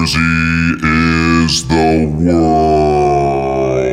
[0.00, 3.84] Jersey is the world.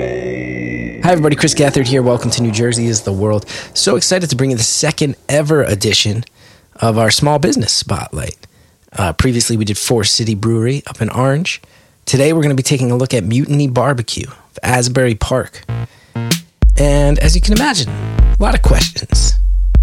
[1.03, 1.35] Hi, everybody.
[1.35, 2.01] Chris Gethard here.
[2.01, 3.45] Welcome to New Jersey is the World.
[3.74, 6.24] So excited to bring you the second ever edition
[6.78, 8.38] of our small business spotlight.
[8.93, 11.61] Uh, previously, we did Forest City Brewery up in Orange.
[12.05, 15.65] Today, we're going to be taking a look at Mutiny Barbecue of Asbury Park.
[16.77, 19.36] And as you can imagine, a lot of questions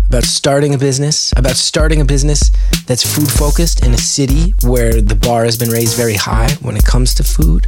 [0.06, 2.50] about starting a business, about starting a business
[2.86, 6.76] that's food focused in a city where the bar has been raised very high when
[6.76, 7.66] it comes to food,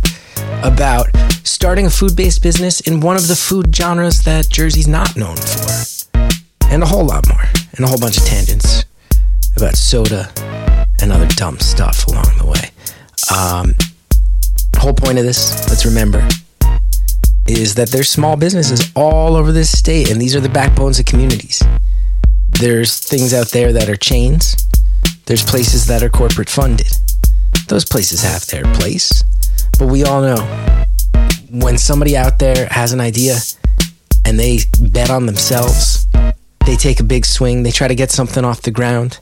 [0.62, 1.09] about
[1.42, 5.37] starting a food based business in one of the food genres that Jersey's not known
[5.37, 6.19] for,
[6.70, 7.45] and a whole lot more,
[7.77, 8.84] and a whole bunch of tangents
[9.56, 10.33] about soda
[11.00, 12.70] and other dumb stuff along the way.
[13.34, 13.75] Um,
[14.87, 16.28] whole point of this, let's remember,
[17.48, 21.06] is that there's small businesses all over this state, and these are the backbones of
[21.06, 21.61] communities.
[22.59, 24.56] There's things out there that are chains.
[25.27, 26.91] There's places that are corporate funded.
[27.69, 29.23] Those places have their place.
[29.78, 30.87] But we all know
[31.50, 33.36] when somebody out there has an idea
[34.25, 36.06] and they bet on themselves,
[36.64, 39.20] they take a big swing, they try to get something off the ground.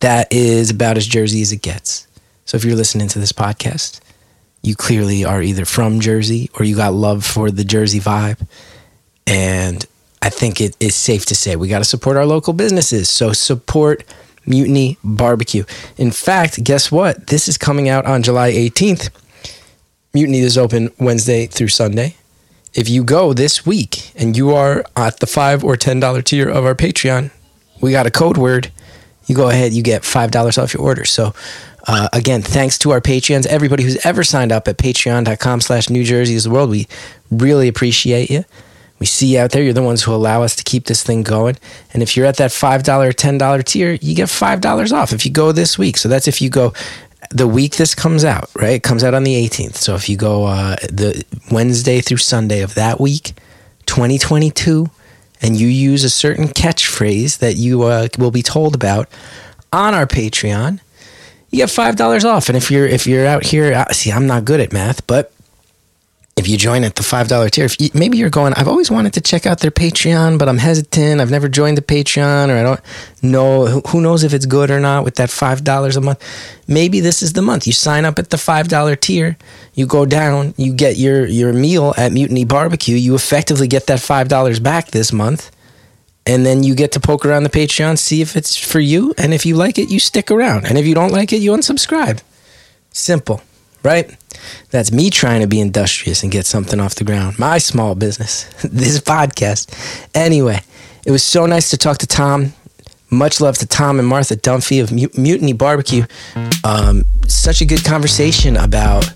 [0.00, 2.08] That is about as Jersey as it gets.
[2.44, 4.00] So if you're listening to this podcast,
[4.62, 8.44] you clearly are either from Jersey or you got love for the Jersey vibe.
[9.28, 9.86] And
[10.24, 13.10] I think it is safe to say we got to support our local businesses.
[13.10, 14.04] So support
[14.46, 15.64] Mutiny Barbecue.
[15.98, 17.26] In fact, guess what?
[17.26, 19.10] This is coming out on July 18th.
[20.14, 22.16] Mutiny is open Wednesday through Sunday.
[22.72, 26.48] If you go this week and you are at the five or ten dollar tier
[26.48, 27.30] of our Patreon,
[27.82, 28.72] we got a code word.
[29.26, 31.04] You go ahead, you get five dollars off your order.
[31.04, 31.34] So
[31.86, 36.02] uh, again, thanks to our Patreons, everybody who's ever signed up at patreon.com slash New
[36.02, 36.70] Jersey is the world.
[36.70, 36.88] We
[37.30, 38.46] really appreciate you
[39.04, 39.62] we see you out there.
[39.62, 41.58] You're the ones who allow us to keep this thing going.
[41.92, 45.30] And if you're at that $5 or $10 tier, you get $5 off if you
[45.30, 45.98] go this week.
[45.98, 46.72] So that's if you go
[47.30, 48.76] the week this comes out, right?
[48.76, 49.74] It comes out on the 18th.
[49.74, 53.34] So if you go uh, the Wednesday through Sunday of that week,
[53.84, 54.88] 2022,
[55.42, 59.10] and you use a certain catchphrase that you uh, will be told about
[59.70, 60.80] on our Patreon,
[61.50, 62.48] you get five dollars off.
[62.48, 65.30] And if you're if you're out here, uh, see, I'm not good at math, but
[66.36, 68.90] if you join at the five dollar tier, if you, maybe you're going, I've always
[68.90, 71.20] wanted to check out their Patreon, but I'm hesitant.
[71.20, 72.80] I've never joined the Patreon, or I don't
[73.22, 73.80] know.
[73.88, 76.20] Who knows if it's good or not with that five dollars a month?
[76.66, 77.66] Maybe this is the month.
[77.66, 79.36] You sign up at the five dollar tier,
[79.74, 82.96] you go down, you get your your meal at Mutiny Barbecue.
[82.96, 85.52] You effectively get that five dollars back this month,
[86.26, 89.32] and then you get to poke around the Patreon, see if it's for you, and
[89.32, 92.20] if you like it, you stick around, and if you don't like it, you unsubscribe.
[92.90, 93.40] Simple
[93.84, 94.16] right?
[94.70, 97.38] That's me trying to be industrious and get something off the ground.
[97.38, 99.70] My small business, this podcast.
[100.14, 100.60] Anyway,
[101.06, 102.54] it was so nice to talk to Tom.
[103.10, 106.04] Much love to Tom and Martha Dunphy of Mutiny Barbecue.
[106.64, 109.12] Um, such a good conversation about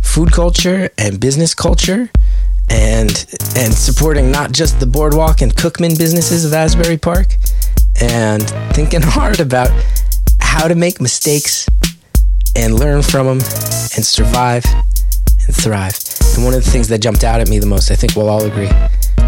[0.00, 2.10] food culture and business culture
[2.68, 7.36] and and supporting not just the boardwalk and Cookman businesses of Asbury Park
[8.00, 9.70] and thinking hard about
[10.40, 11.68] how to make mistakes
[12.56, 13.40] and learn from them
[13.96, 14.64] and survive
[15.46, 15.98] and thrive.
[16.36, 18.28] And one of the things that jumped out at me the most, I think we'll
[18.28, 18.70] all agree,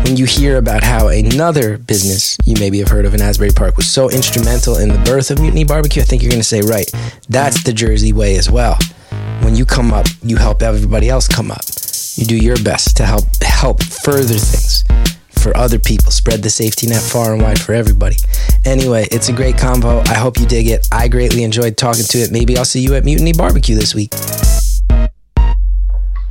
[0.04, 3.76] when you hear about how another business you maybe have heard of in Asbury Park
[3.76, 6.60] was so instrumental in the birth of Mutiny Barbecue, I think you're going to say,
[6.60, 6.90] right,
[7.28, 8.76] that's the Jersey way as well.
[9.42, 11.62] When you come up, you help everybody else come up.
[12.16, 14.84] You do your best to help help further things
[15.30, 16.10] for other people.
[16.10, 18.16] Spread the safety net far and wide for everybody.
[18.64, 20.00] Anyway, it's a great combo.
[20.00, 20.86] I hope you dig it.
[20.90, 22.32] I greatly enjoyed talking to it.
[22.32, 24.12] Maybe I'll see you at Mutiny Barbecue this week.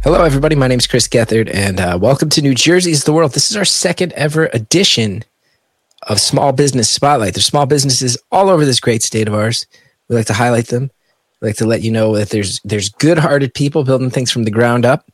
[0.08, 0.56] Hello, everybody.
[0.56, 3.34] My name is Chris Gethard, and uh, welcome to New Jersey's the World.
[3.34, 5.26] This is our second ever edition
[6.04, 7.34] of Small Business Spotlight.
[7.34, 9.68] There's small businesses all over this great state of ours.
[10.08, 10.92] We like to highlight them.
[11.42, 14.50] We like to let you know that there's there's good-hearted people building things from the
[14.50, 15.06] ground up.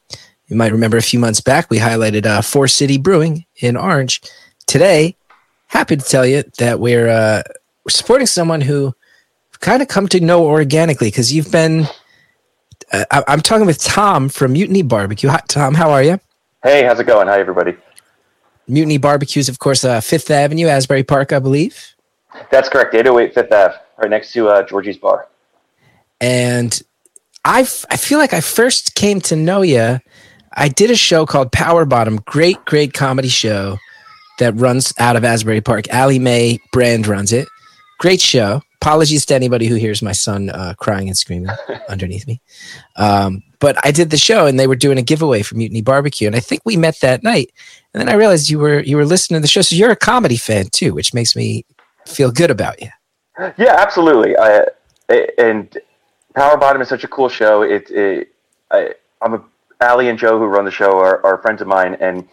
[0.47, 4.21] You might remember a few months back we highlighted uh, Forest City Brewing in Orange.
[4.67, 5.17] Today,
[5.65, 7.41] happy to tell you that we're uh,
[7.83, 8.93] we're supporting someone who
[9.59, 11.87] kind of come to know organically because you've been.
[12.93, 15.29] Uh, I, am talking with Tom from Mutiny Barbecue.
[15.29, 16.19] Hi, Tom, how are you?
[16.61, 17.27] Hey, how's it going?
[17.27, 17.75] Hi, everybody.
[18.67, 21.95] Mutiny Barbecues, of course, uh, Fifth Avenue, Asbury Park, I believe.
[22.51, 22.93] That's correct.
[22.93, 25.27] 808 Fifth Ave, right next to uh, Georgie's Bar.
[26.21, 26.81] And
[27.43, 29.99] I, I feel like I first came to know you
[30.55, 33.79] I did a show called Power Bottom, great, great comedy show
[34.37, 35.89] that runs out of Asbury Park.
[35.89, 37.47] Allie Mae Brand runs it.
[37.99, 38.61] Great show.
[38.83, 41.49] Apologies to anybody who hears my son uh, crying and screaming
[41.89, 42.41] underneath me.
[42.97, 46.27] Um, but I did the show and they were doing a giveaway for Mutiny Barbecue,
[46.27, 47.53] and I think we met that night.
[47.93, 49.95] And then I realized you were you were listening to the show, so you're a
[49.95, 51.65] comedy fan too, which makes me
[52.05, 52.89] feel good about you.
[53.57, 54.35] Yeah, absolutely.
[54.37, 54.65] I,
[55.37, 55.77] and
[56.35, 57.61] Power Bottom is such a cool show.
[57.61, 58.33] It, it
[58.69, 59.43] I, I'm a
[59.81, 62.27] Ali and Joe who run the show are, are friends of mine, and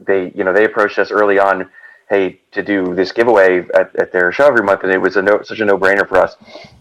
[0.00, 1.68] they you know they approached us early on,
[2.08, 5.22] hey, to do this giveaway at, at their show every month, and it was a
[5.22, 6.36] no, such a no brainer for us.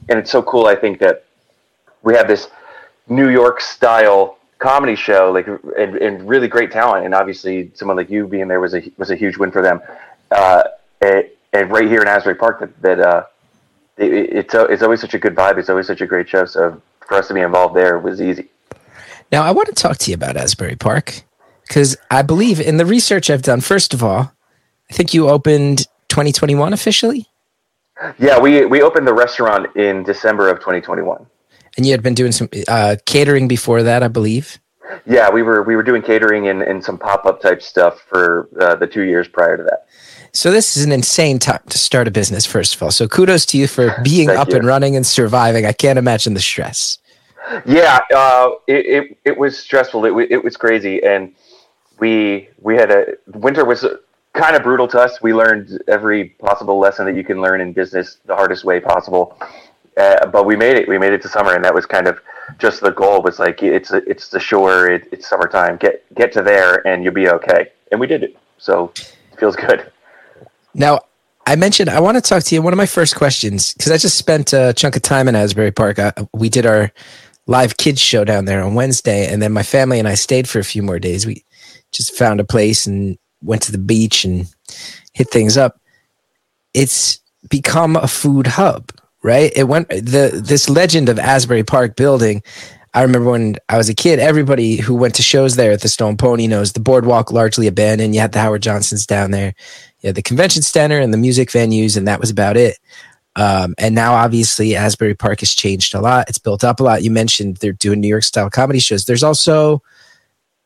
[0.09, 0.67] And it's so cool.
[0.67, 1.25] I think that
[2.03, 2.47] we have this
[3.07, 8.09] New York style comedy show, like and, and really great talent, and obviously someone like
[8.09, 9.81] you being there was a was a huge win for them.
[10.31, 10.63] Uh,
[11.01, 13.23] and, and right here in Asbury Park, that, that uh,
[13.97, 15.57] it, it's it's always such a good vibe.
[15.57, 16.45] It's always such a great show.
[16.45, 18.49] So for us to be involved there was easy.
[19.31, 21.23] Now, I want to talk to you about Asbury Park
[21.67, 23.61] because I believe in the research I've done.
[23.61, 24.34] First of all,
[24.89, 27.27] I think you opened 2021 officially.
[28.19, 31.25] Yeah, we we opened the restaurant in December of 2021.
[31.77, 34.59] And you had been doing some uh, catering before that, I believe.
[35.05, 38.49] Yeah, we were we were doing catering and, and some pop up type stuff for
[38.59, 39.87] uh, the two years prior to that.
[40.31, 42.45] So this is an insane time to start a business.
[42.45, 44.57] First of all, so kudos to you for being up you.
[44.57, 45.65] and running and surviving.
[45.65, 46.97] I can't imagine the stress.
[47.65, 50.05] Yeah, uh, it, it it was stressful.
[50.05, 51.33] It it was crazy, and
[51.99, 53.85] we we had a winter was
[54.35, 55.21] kind of brutal to us.
[55.21, 59.39] We learned every possible lesson that you can learn in business the hardest way possible.
[59.97, 60.87] Uh, but we made it.
[60.87, 62.19] We made it to summer, and that was kind of
[62.59, 63.21] just the goal.
[63.21, 64.89] Was like it's it's the shore.
[64.89, 65.77] It, it's summertime.
[65.77, 67.71] Get get to there, and you'll be okay.
[67.91, 68.37] And we did it.
[68.57, 69.89] So it feels good.
[70.73, 70.99] Now,
[71.47, 72.61] I mentioned I want to talk to you.
[72.61, 75.71] One of my first questions, because I just spent a chunk of time in Asbury
[75.71, 75.97] Park.
[75.97, 76.91] I, we did our
[77.47, 80.59] live kids show down there on Wednesday, and then my family and I stayed for
[80.59, 81.25] a few more days.
[81.25, 81.45] We
[81.93, 84.47] just found a place and went to the beach and
[85.13, 85.79] hit things up.
[86.73, 87.19] It's
[87.49, 88.91] become a food hub,
[89.23, 89.51] right?
[89.55, 92.43] It went the this legend of Asbury Park building.
[92.93, 95.89] I remember when I was a kid, everybody who went to shows there at the
[95.89, 98.15] Stone Pony knows the boardwalk largely abandoned.
[98.15, 99.53] You had the Howard Johnsons down there,
[99.99, 102.77] you had the convention center and the music venues, and that was about it.
[103.37, 106.29] Um, and now, obviously, Asbury Park has changed a lot.
[106.29, 107.03] It's built up a lot.
[107.03, 109.05] You mentioned they're doing New York style comedy shows.
[109.05, 109.81] There's also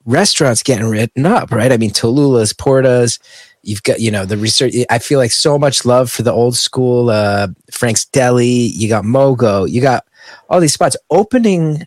[0.06, 1.72] restaurants getting written up, right?
[1.72, 3.20] I mean, Talula's, Porta's.
[3.62, 4.74] You've got, you know, the research.
[4.90, 8.48] I feel like so much love for the old school uh, Frank's Deli.
[8.48, 9.70] You got Mogo.
[9.70, 10.06] You got
[10.50, 11.86] all these spots opening.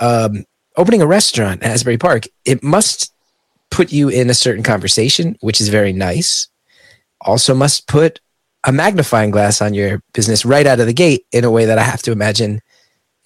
[0.00, 0.44] Um,
[0.76, 3.12] opening a restaurant at Asbury Park, it must
[3.70, 6.48] put you in a certain conversation, which is very nice.
[7.20, 8.20] Also, must put
[8.64, 11.78] a magnifying glass on your business right out of the gate in a way that
[11.78, 12.60] I have to imagine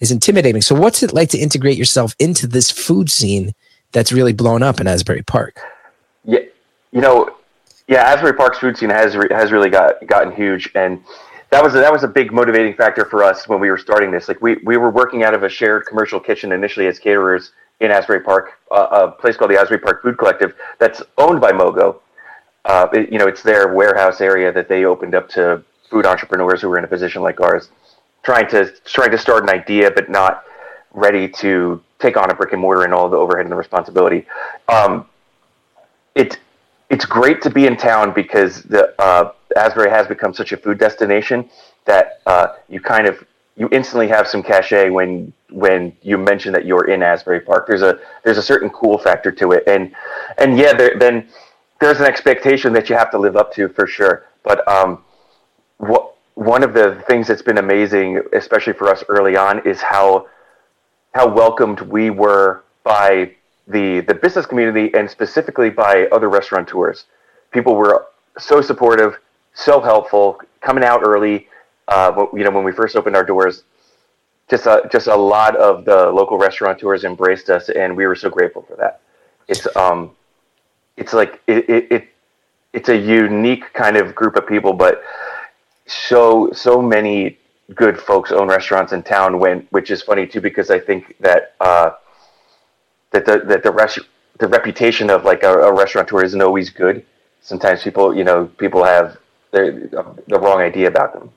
[0.03, 0.61] is intimidating.
[0.61, 3.53] So, what's it like to integrate yourself into this food scene
[3.93, 5.59] that's really blown up in Asbury Park?
[6.25, 6.39] Yeah,
[6.91, 7.35] you know,
[7.87, 11.03] yeah, Asbury Park's food scene has re- has really got gotten huge, and
[11.49, 14.11] that was a, that was a big motivating factor for us when we were starting
[14.11, 14.27] this.
[14.27, 17.89] Like we we were working out of a shared commercial kitchen initially as caterers in
[17.89, 21.99] Asbury Park, uh, a place called the Asbury Park Food Collective that's owned by Mogo.
[22.65, 26.61] Uh, it, you know, it's their warehouse area that they opened up to food entrepreneurs
[26.61, 27.69] who were in a position like ours,
[28.23, 30.45] trying to trying to start an idea but not
[30.93, 34.25] ready to take on a brick and mortar and all the overhead and the responsibility.
[34.67, 35.05] Um,
[36.15, 36.39] it
[36.89, 40.77] it's great to be in town because the uh, Asbury has become such a food
[40.77, 41.49] destination
[41.85, 43.25] that uh, you kind of
[43.55, 47.67] you instantly have some cachet when when you mention that you're in Asbury Park.
[47.67, 49.93] There's a there's a certain cool factor to it, and
[50.37, 51.27] and yeah, there, then
[51.79, 54.25] there's an expectation that you have to live up to for sure.
[54.43, 55.03] But um,
[55.77, 60.27] what one of the things that's been amazing, especially for us early on, is how
[61.13, 63.31] how welcomed we were by
[63.67, 67.05] the the business community and specifically by other restaurateurs.
[67.51, 69.17] People were so supportive,
[69.53, 71.47] so helpful, coming out early.
[71.87, 73.63] Uh, you know, when we first opened our doors,
[74.49, 78.29] just a, just a lot of the local restaurateurs embraced us, and we were so
[78.29, 79.01] grateful for that.
[79.47, 80.11] It's um,
[80.97, 82.07] it's like it, it, it
[82.73, 85.03] it's a unique kind of group of people, but
[85.85, 87.37] so so many
[87.75, 89.39] good folks own restaurants in town.
[89.39, 91.91] When which is funny too, because I think that uh,
[93.11, 93.99] that the that the rest
[94.39, 97.05] the reputation of like a, a restaurateur isn't always good.
[97.41, 99.17] Sometimes people, you know, people have
[99.51, 101.29] the the wrong idea about them.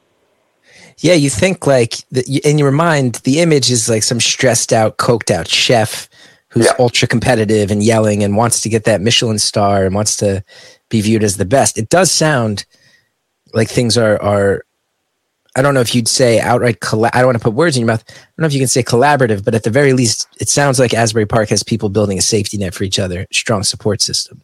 [0.99, 4.97] Yeah, you think like the, in your mind, the image is like some stressed out,
[4.97, 6.09] coked out chef
[6.49, 6.73] who's yeah.
[6.79, 10.43] ultra competitive and yelling and wants to get that Michelin star and wants to
[10.89, 11.77] be viewed as the best.
[11.77, 12.65] It does sound
[13.57, 14.65] like things are are.
[15.57, 16.81] I don't know if you'd say outright.
[16.81, 18.05] Colla- I don't want to put words in your mouth.
[18.07, 20.79] I don't know if you can say collaborative, but at the very least, it sounds
[20.79, 24.43] like Asbury Park has people building a safety net for each other, strong support system.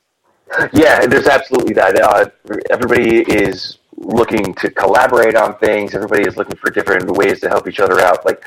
[0.73, 2.00] Yeah, there's absolutely that.
[2.00, 2.31] Uh,
[2.71, 5.95] everybody is looking to collaborate on things.
[5.95, 8.25] Everybody is looking for different ways to help each other out.
[8.25, 8.42] Like,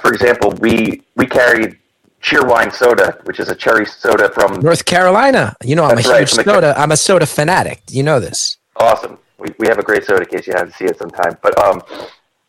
[0.00, 1.76] for example, we we carried
[2.22, 5.56] Cheerwine soda, which is a cherry soda from North Carolina.
[5.64, 6.74] You know, I'm a huge soda.
[6.76, 7.82] I'm a soda fanatic.
[7.88, 8.58] You know this.
[8.76, 9.18] Awesome.
[9.40, 11.36] We, we have a great soda case you have to see it sometime.
[11.42, 11.82] But um,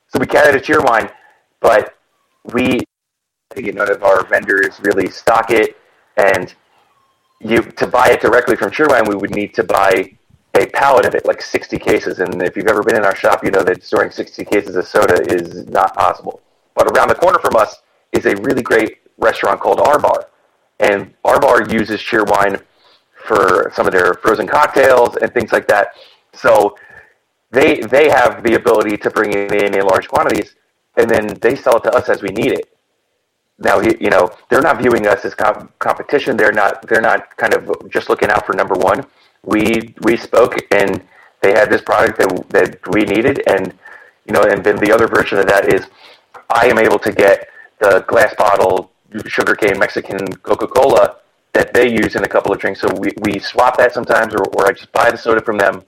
[0.08, 1.12] so we carried a Cheerwine,
[1.60, 1.96] but
[2.54, 2.80] we,
[3.56, 5.78] you none of our vendors really stock it,
[6.18, 6.54] and
[7.40, 10.18] you to buy it directly from Cheerwine, we would need to buy
[10.56, 12.20] a pallet of it, like 60 cases.
[12.20, 14.86] And if you've ever been in our shop, you know that storing 60 cases of
[14.86, 16.42] soda is not possible.
[16.76, 17.82] But around the corner from us
[18.12, 20.28] is a really great restaurant called R Bar.
[20.80, 22.62] And R Bar uses Cheerwine
[23.26, 25.90] for some of their frozen cocktails and things like that.
[26.34, 26.76] So
[27.52, 30.56] they they have the ability to bring it in in large quantities,
[30.98, 32.68] and then they sell it to us as we need it.
[33.60, 36.38] Now you know they're not viewing us as comp- competition.
[36.38, 39.06] They're not they're not kind of just looking out for number one.
[39.44, 41.02] We we spoke and
[41.42, 43.74] they had this product that that we needed, and
[44.26, 45.88] you know, and then the other version of that is
[46.50, 48.92] I am able to get the glass bottle
[49.28, 51.18] sugarcane Mexican Coca Cola
[51.54, 52.80] that they use in a couple of drinks.
[52.80, 55.84] So we, we swap that sometimes, or, or I just buy the soda from them.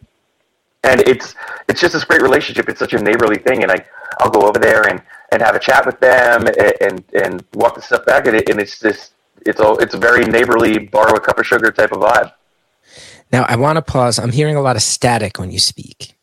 [0.84, 1.36] And it's
[1.70, 2.68] it's just this great relationship.
[2.70, 3.86] It's such a neighborly thing, and I
[4.20, 7.76] I'll go over there and, and have a chat with them and and, and walk
[7.76, 9.14] the stuff back at it, and it's just
[9.46, 12.34] it's all it's a very neighborly borrow a cup of sugar type of vibe.
[13.32, 14.20] Now I want to pause.
[14.20, 16.16] I'm hearing a lot of static when you speak,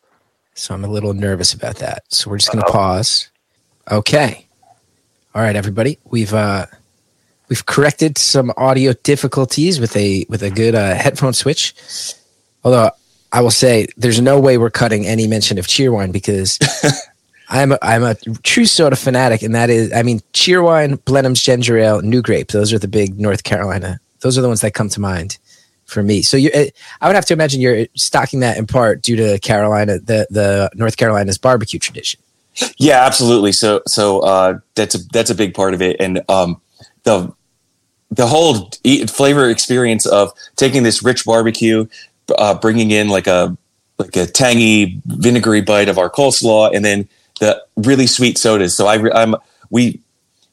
[0.55, 2.05] so I'm a little nervous about that.
[2.09, 3.31] So we're just going to pause.
[3.91, 4.47] Okay.
[5.35, 5.99] All right, everybody.
[6.05, 6.67] We've uh,
[7.49, 11.75] we've corrected some audio difficulties with a with a good uh, headphone switch.
[12.63, 12.91] Although
[13.33, 16.59] I will say, there's no way we're cutting any mention of Cheerwine because
[17.49, 21.79] I'm a, I'm a true soda fanatic, and that is, I mean, Cheerwine, Blenheim's Ginger
[21.79, 22.49] Ale, NuGrape.
[22.49, 24.01] Those are the big North Carolina.
[24.21, 25.39] Those are the ones that come to mind
[25.91, 26.23] for me.
[26.23, 26.51] So you,
[27.01, 30.71] I would have to imagine you're stocking that in part due to Carolina, the the
[30.75, 32.21] North Carolina's barbecue tradition.
[32.79, 33.53] Yeah, absolutely.
[33.53, 36.61] So so uh, that's a that's a big part of it, and um,
[37.03, 37.33] the
[38.11, 38.71] the whole
[39.09, 41.87] flavor experience of taking this rich barbecue,
[42.39, 43.57] uh, bringing in like a
[43.99, 47.09] like a tangy vinegary bite of our coleslaw, and then
[47.41, 48.77] the really sweet sodas.
[48.77, 49.35] So I I'm
[49.71, 50.01] we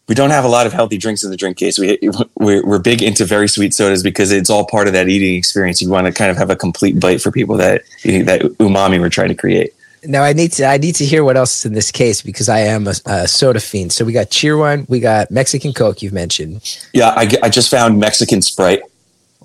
[0.08, 1.78] we don't have a lot of healthy drinks in the drink case.
[1.78, 2.00] We
[2.36, 5.82] we're, we're big into very sweet sodas because it's all part of that eating experience.
[5.82, 9.10] You want to kind of have a complete bite for people that that umami we're
[9.10, 9.74] trying to create.
[10.04, 12.48] Now I need to I need to hear what else is in this case because
[12.50, 13.92] I am a, a soda fiend.
[13.92, 16.02] So we got Cheerwine, we got Mexican Coke.
[16.02, 16.80] You've mentioned.
[16.94, 18.82] Yeah, I, I just found Mexican Sprite.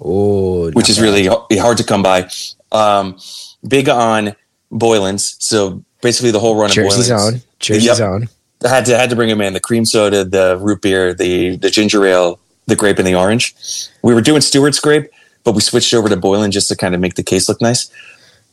[0.04, 1.04] Oh, which is bad.
[1.04, 2.28] really hard to come by.
[2.72, 3.18] Um,
[3.66, 4.34] big on
[4.70, 7.34] Boylan's, so basically the whole run Jersey's of Boylan's.
[7.34, 8.00] own, Jersey's yep.
[8.00, 8.28] own.
[8.64, 11.56] I had to had to bring them in the cream soda, the root beer, the
[11.56, 13.54] the ginger ale, the grape, and the orange.
[14.02, 15.10] We were doing Stewart's grape,
[15.44, 17.90] but we switched over to Boylan just to kind of make the case look nice.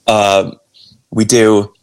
[0.08, 0.51] Uh,
[1.10, 1.74] we do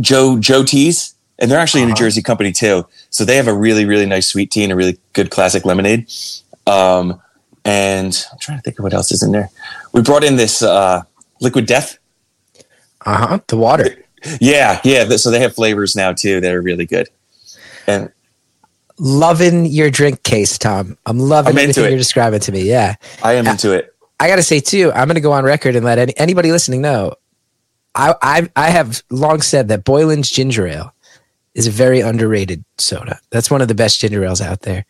[0.00, 1.90] Joe Joe Teas, and they're actually uh-huh.
[1.90, 1.96] a New.
[1.96, 2.86] Jersey company too.
[3.10, 6.10] So they have a really really nice sweet tea and a really good classic lemonade.
[6.66, 7.20] Um,
[7.66, 9.50] and I'm trying to think of what else is in there.
[9.92, 11.02] We brought in this uh,
[11.40, 11.98] liquid death.
[13.04, 13.38] Uh huh.
[13.48, 13.96] The water.
[14.40, 15.08] Yeah, yeah.
[15.16, 17.08] So they have flavors now too that are really good.
[17.86, 18.10] And
[18.98, 20.96] loving your drink case, Tom.
[21.06, 22.62] I'm loving I'm everything you're describing to me.
[22.62, 23.94] Yeah, I am into it.
[24.18, 24.90] I got to say too.
[24.92, 27.14] I'm going to go on record and let any, anybody listening know
[27.96, 30.94] I, I I have long said that Boylan's ginger ale
[31.54, 33.18] is a very underrated soda.
[33.30, 34.84] That's one of the best ginger ales out there.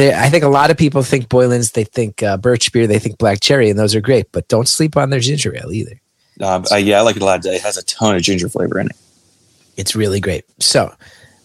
[0.00, 2.98] They, I think a lot of people think Boylan's, they think uh, birch beer, they
[2.98, 4.32] think black cherry, and those are great.
[4.32, 6.00] But don't sleep on their ginger ale either.
[6.40, 7.44] Um, uh, yeah, I like it a lot.
[7.44, 8.96] It has a ton of ginger flavor in it.
[9.76, 10.46] It's really great.
[10.58, 10.90] So,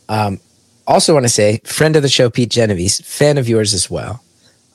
[0.07, 0.39] um,
[0.87, 4.23] also want to say, friend of the show, Pete Genovese, fan of yours as well.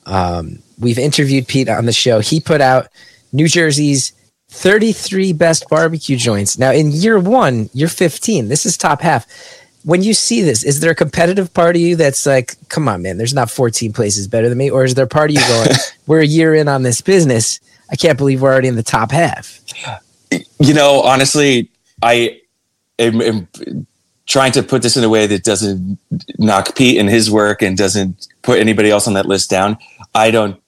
[0.05, 2.19] Um, we've interviewed Pete on the show.
[2.19, 2.87] He put out
[3.33, 4.13] New Jersey's
[4.49, 6.55] 33 best barbecue joints.
[6.55, 8.47] Now, in year one, you're 15.
[8.47, 9.25] This is top half.
[9.83, 13.01] When you see this, is there a competitive part of you that's like, come on,
[13.01, 14.69] man, there's not 14 places better than me?
[14.69, 15.69] Or is there a part of you going,
[16.07, 17.59] we're a year in on this business?
[17.89, 19.59] I can't believe we're already in the top half.
[20.59, 21.69] You know, honestly,
[22.01, 22.39] I
[22.99, 23.47] am, am
[24.27, 25.97] trying to put this in a way that doesn't
[26.37, 29.77] knock Pete and his work and doesn't put anybody else on that list down.
[30.15, 30.61] I don't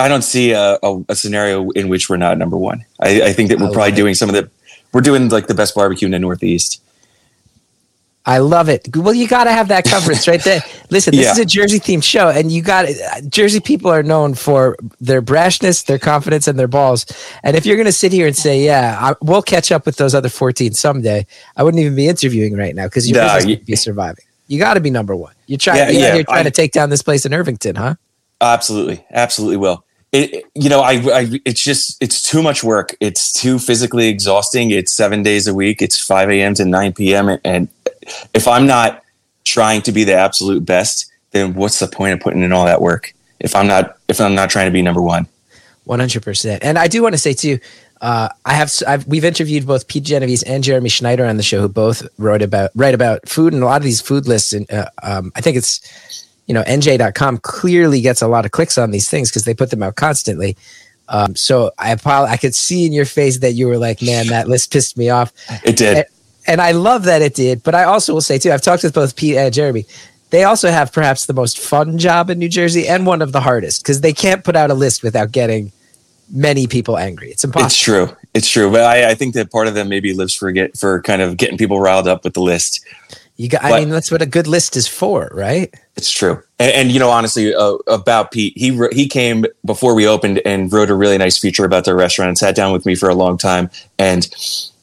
[0.00, 2.84] I don't see a, a, a, scenario in which we're not number one.
[3.00, 4.50] I, I think that we're probably doing some of the,
[4.92, 6.82] we're doing like the best barbecue in the Northeast.
[8.26, 8.94] I love it.
[8.94, 10.60] Well, you got to have that coverage right there.
[10.90, 11.32] Listen, this yeah.
[11.32, 15.22] is a Jersey themed show, and you got uh, Jersey people are known for their
[15.22, 17.06] brashness, their confidence, and their balls.
[17.42, 19.96] And if you're going to sit here and say, "Yeah, I, we'll catch up with
[19.96, 23.58] those other 14 someday," I wouldn't even be interviewing right now because your nah, business
[23.58, 24.24] would be surviving.
[24.48, 25.34] You got to be number one.
[25.46, 25.78] You're trying.
[25.78, 27.94] Yeah, yeah, you're trying I, to take down this place in Irvington, huh?
[28.42, 32.96] Absolutely, absolutely will it, you know, I, I, it's just, it's too much work.
[33.00, 34.70] It's too physically exhausting.
[34.70, 35.80] It's seven days a week.
[35.80, 36.54] It's 5 a.m.
[36.54, 37.38] to 9 p.m.
[37.44, 37.68] And
[38.34, 39.02] if I'm not
[39.44, 42.80] trying to be the absolute best, then what's the point of putting in all that
[42.80, 43.14] work?
[43.38, 45.26] If I'm not, if I'm not trying to be number one.
[45.86, 46.58] 100%.
[46.62, 47.58] And I do want to say too,
[48.00, 51.60] Uh, I have I've, we've interviewed both Pete Genovese and Jeremy Schneider on the show,
[51.60, 54.54] who both wrote about write about food and a lot of these food lists.
[54.54, 58.78] And uh, um, I think it's you know NJ.com clearly gets a lot of clicks
[58.78, 60.56] on these things because they put them out constantly.
[61.10, 64.48] Um, so I I could see in your face that you were like, man, that
[64.48, 65.30] list pissed me off.
[65.62, 66.06] It did.
[66.46, 67.62] And, I love that it did.
[67.62, 69.86] But I also will say too, I've talked with both Pete and Jeremy.
[70.30, 73.40] They also have perhaps the most fun job in New Jersey and one of the
[73.40, 75.72] hardest because they can't put out a list without getting
[76.32, 77.30] many people angry.
[77.30, 77.66] It's impossible.
[77.66, 78.16] It's true.
[78.34, 78.70] It's true.
[78.70, 81.36] But I, I think that part of them maybe lives for get for kind of
[81.36, 82.84] getting people riled up with the list.
[83.36, 83.64] You got.
[83.64, 85.74] I mean, that's what a good list is for, right?
[85.96, 86.42] It's true.
[86.58, 90.72] And, and you know, honestly, uh, about Pete, he he came before we opened and
[90.72, 93.14] wrote a really nice feature about their restaurant and sat down with me for a
[93.14, 93.70] long time.
[93.98, 94.28] And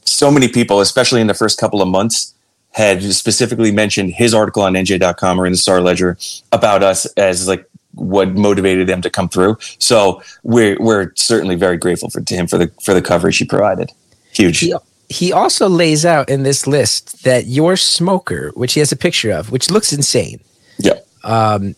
[0.07, 2.33] so many people, especially in the first couple of months,
[2.71, 6.17] had specifically mentioned his article on NJ.com or in the Star Ledger
[6.51, 9.57] about us as like what motivated them to come through.
[9.79, 13.45] So we're we're certainly very grateful for to him for the for the coverage he
[13.45, 13.91] provided.
[14.31, 14.59] Huge.
[14.59, 14.73] He,
[15.09, 19.31] he also lays out in this list that your smoker, which he has a picture
[19.31, 20.39] of, which looks insane.
[20.77, 20.99] Yeah.
[21.23, 21.75] Um,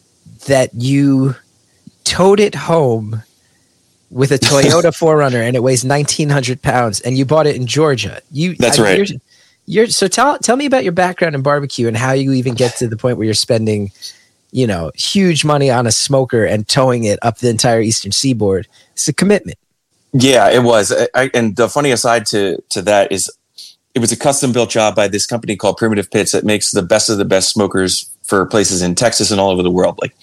[0.48, 1.36] that you
[2.03, 3.24] towed it home
[4.11, 8.21] with a Toyota 4Runner and it weighs 1900 pounds and you bought it in Georgia.
[8.31, 9.09] You That's I mean, right.
[9.09, 9.19] You're,
[9.65, 12.75] you're, so tell tell me about your background in barbecue and how you even get
[12.77, 13.91] to the point where you're spending,
[14.51, 18.67] you know, huge money on a smoker and towing it up the entire eastern seaboard.
[18.93, 19.59] It's a commitment.
[20.11, 20.91] Yeah, it was.
[21.13, 23.31] I, and the funny aside to to that is,
[23.93, 26.81] it was a custom built job by this company called Primitive Pits that makes the
[26.81, 29.99] best of the best smokers for places in Texas and all over the world.
[30.01, 30.15] Like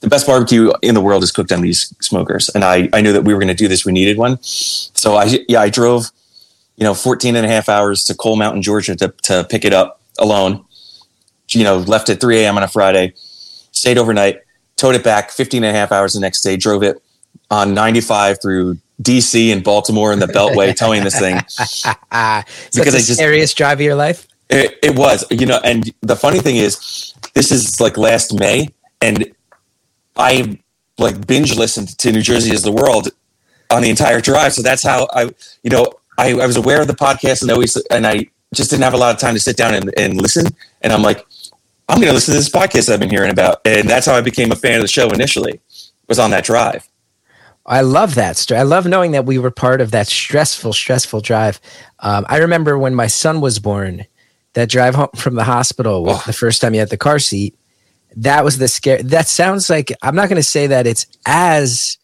[0.00, 3.12] the best barbecue in the world is cooked on these smokers, and I I knew
[3.12, 3.84] that we were going to do this.
[3.84, 6.10] We needed one, so I yeah I drove,
[6.76, 9.72] you know, 14 and a half hours to Coal Mountain, Georgia to to pick it
[9.72, 10.64] up alone.
[11.50, 12.58] You know, left at 3 a.m.
[12.58, 13.14] on a Friday,
[13.72, 14.42] stayed overnight,
[14.76, 17.02] towed it back 15 and a half hours the next day, drove it
[17.50, 21.36] on 95 through DC and Baltimore and the Beltway towing this thing.
[22.74, 24.26] because the scariest drive of your life.
[24.50, 28.68] It, it, was, you know, and the funny thing is, this is like last May,
[29.02, 29.30] and
[30.18, 30.58] I
[30.98, 33.08] like binge listened to New Jersey is the world
[33.70, 34.52] on the entire drive.
[34.52, 35.30] So that's how I,
[35.62, 35.86] you know,
[36.18, 38.98] I, I was aware of the podcast and always, and I just didn't have a
[38.98, 40.46] lot of time to sit down and, and listen.
[40.82, 41.24] And I'm like,
[41.88, 44.20] I'm going to listen to this podcast I've been hearing about, and that's how I
[44.20, 45.60] became a fan of the show initially.
[46.08, 46.88] Was on that drive.
[47.66, 48.58] I love that story.
[48.58, 51.60] I love knowing that we were part of that stressful, stressful drive.
[51.98, 54.06] Um, I remember when my son was born,
[54.54, 56.22] that drive home from the hospital, oh.
[56.24, 57.57] the first time he had the car seat.
[58.22, 59.02] That was the scare.
[59.02, 61.98] That sounds like I'm not going to say that it's as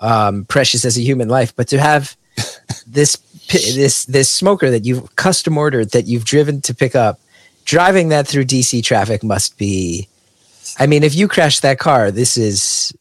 [0.00, 2.16] um, precious as a human life, but to have
[2.86, 3.16] this
[3.48, 7.18] this this smoker that you've custom ordered that you've driven to pick up,
[7.64, 10.08] driving that through DC traffic must be.
[10.78, 12.92] I mean, if you crash that car, this is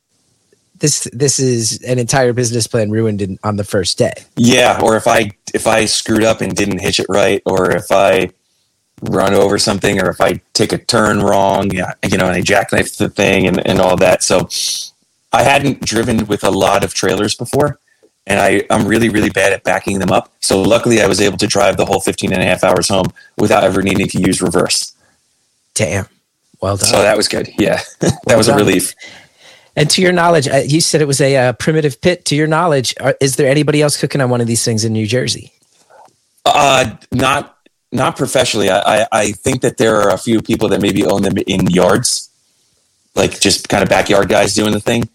[0.79, 4.13] this this is an entire business plan ruined in, on the first day.
[4.35, 7.91] Yeah, or if I if I screwed up and didn't hitch it right, or if
[7.91, 8.31] I
[9.01, 12.41] run over something, or if I take a turn wrong, yeah, you know, and I
[12.41, 14.23] jackknife the thing and, and all that.
[14.23, 14.47] So
[15.33, 17.79] I hadn't driven with a lot of trailers before,
[18.27, 20.31] and I, I'm really, really bad at backing them up.
[20.39, 23.07] So luckily I was able to drive the whole 15 and a half hours home
[23.37, 24.95] without ever needing to use reverse.
[25.73, 26.05] Damn.
[26.61, 26.89] Well done.
[26.89, 27.49] So that was good.
[27.57, 27.81] Yeah.
[27.99, 28.59] that well was done.
[28.59, 28.93] a relief.
[29.75, 32.25] And to your knowledge, uh, you said it was a uh, primitive pit.
[32.25, 34.91] To your knowledge, are, is there anybody else cooking on one of these things in
[34.93, 35.53] New Jersey?
[36.45, 37.57] Uh, not
[37.91, 38.69] not professionally.
[38.69, 41.67] I, I, I think that there are a few people that maybe own them in
[41.69, 42.29] yards,
[43.15, 45.09] like just kind of backyard guys doing the thing.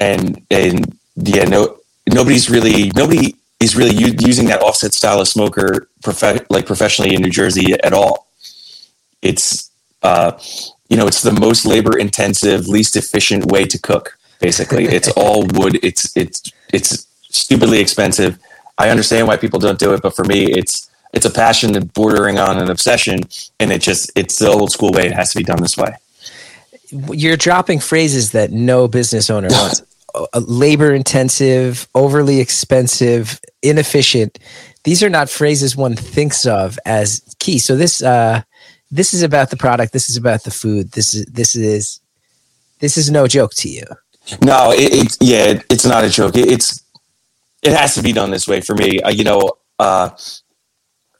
[0.00, 1.78] And and yeah, no,
[2.12, 7.14] nobody's really nobody is really u- using that offset style of smoker prof- like professionally
[7.14, 8.28] in New Jersey at all.
[9.22, 9.70] It's
[10.02, 10.38] uh,
[10.88, 14.18] you know, it's the most labor intensive, least efficient way to cook.
[14.40, 15.78] Basically, it's all wood.
[15.82, 18.38] It's it's it's stupidly expensive.
[18.78, 21.94] I understand why people don't do it, but for me, it's it's a passion that
[21.94, 23.20] bordering on an obsession,
[23.58, 25.06] and it just it's the old school way.
[25.06, 25.96] It has to be done this way.
[27.10, 29.82] You're dropping phrases that no business owner wants.
[30.34, 34.38] Labor intensive, overly expensive, inefficient.
[34.84, 37.58] These are not phrases one thinks of as key.
[37.58, 38.42] So this uh,
[38.90, 39.94] this is about the product.
[39.94, 40.92] This is about the food.
[40.92, 42.00] This is this is
[42.80, 43.84] this is no joke to you.
[44.42, 46.36] No, it, it yeah, it, it's not a joke.
[46.36, 46.84] It, it's
[47.62, 49.00] it has to be done this way for me.
[49.00, 50.10] Uh, you know, uh,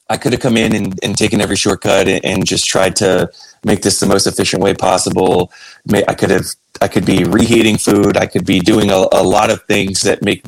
[0.09, 3.29] I could have come in and, and taken every shortcut and, and, just tried to
[3.65, 5.51] make this the most efficient way possible.
[5.93, 6.45] I could have
[6.81, 8.15] I could be reheating food.
[8.17, 10.43] I could be doing a, a lot of things that make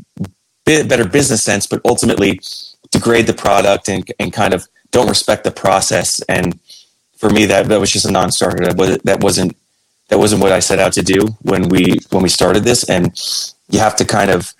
[0.65, 2.39] better business sense, but ultimately
[2.91, 6.59] degrade the product and, and kind of don't respect the process and
[7.19, 8.65] for me that that was just a non-starter.
[8.65, 9.55] That was that wasn't
[10.07, 12.89] that wasn't what I set out to do when we when we started this.
[12.89, 13.11] And
[13.69, 14.53] you have to kind of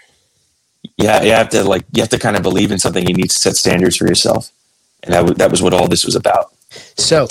[0.98, 3.08] yeah, you have to like you have to kind of believe in something.
[3.08, 4.52] You need to set standards for yourself,
[5.04, 6.54] and that w- that was what all this was about.
[6.98, 7.28] So,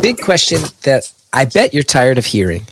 [0.00, 2.66] big question that I bet you're tired of hearing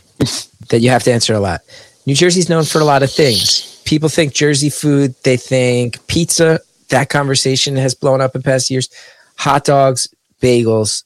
[0.69, 1.61] that you have to answer a lot.
[2.05, 3.81] New Jersey's known for a lot of things.
[3.85, 6.59] People think Jersey food, they think pizza.
[6.89, 8.89] That conversation has blown up in past years.
[9.37, 10.07] Hot dogs,
[10.41, 11.03] bagels,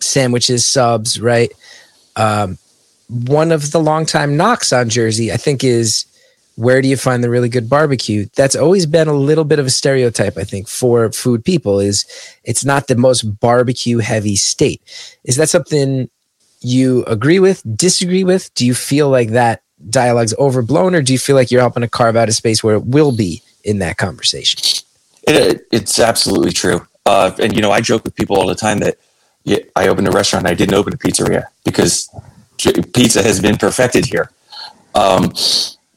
[0.00, 1.52] sandwiches, subs, right?
[2.16, 2.58] Um,
[3.08, 6.04] one of the longtime knocks on Jersey, I think, is
[6.60, 8.26] where do you find the really good barbecue?
[8.36, 11.80] That's always been a little bit of a stereotype, I think, for food people.
[11.80, 12.04] Is
[12.44, 14.82] it's not the most barbecue heavy state.
[15.24, 16.10] Is that something
[16.60, 18.52] you agree with, disagree with?
[18.54, 21.88] Do you feel like that dialogue's overblown, or do you feel like you're helping to
[21.88, 24.60] carve out a space where it will be in that conversation?
[25.26, 26.86] It, it's absolutely true.
[27.06, 28.98] Uh, and you know, I joke with people all the time that
[29.44, 30.46] yeah, I opened a restaurant.
[30.46, 32.10] I didn't open a pizzeria because
[32.92, 34.30] pizza has been perfected here.
[34.94, 35.32] Um,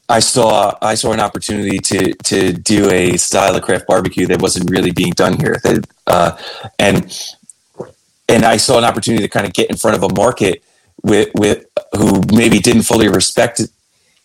[0.08, 4.42] I saw I saw an opportunity to to do a style of craft barbecue that
[4.42, 6.36] wasn't really being done here, that, uh,
[6.78, 7.34] and
[8.28, 10.62] and I saw an opportunity to kind of get in front of a market
[11.02, 13.62] with with who maybe didn't fully respect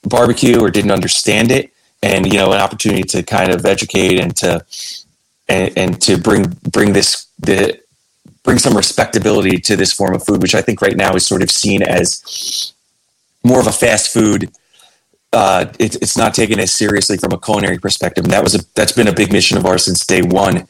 [0.04, 1.72] barbecue or didn't understand it,
[2.04, 4.66] and you know an opportunity to kind of educate and to
[5.48, 7.80] and, and to bring bring this the
[8.44, 11.42] bring some respectability to this form of food, which I think right now is sort
[11.42, 12.74] of seen as
[13.44, 14.52] more of a fast food.
[15.32, 18.60] Uh, it, it's not taken as seriously from a culinary perspective, and that was a,
[18.74, 20.68] that's been a big mission of ours since day one,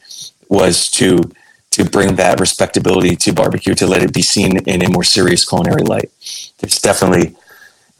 [0.50, 1.32] was to
[1.72, 5.48] to bring that respectability to barbecue, to let it be seen in a more serious
[5.48, 6.12] culinary light.
[6.60, 7.36] There's definitely,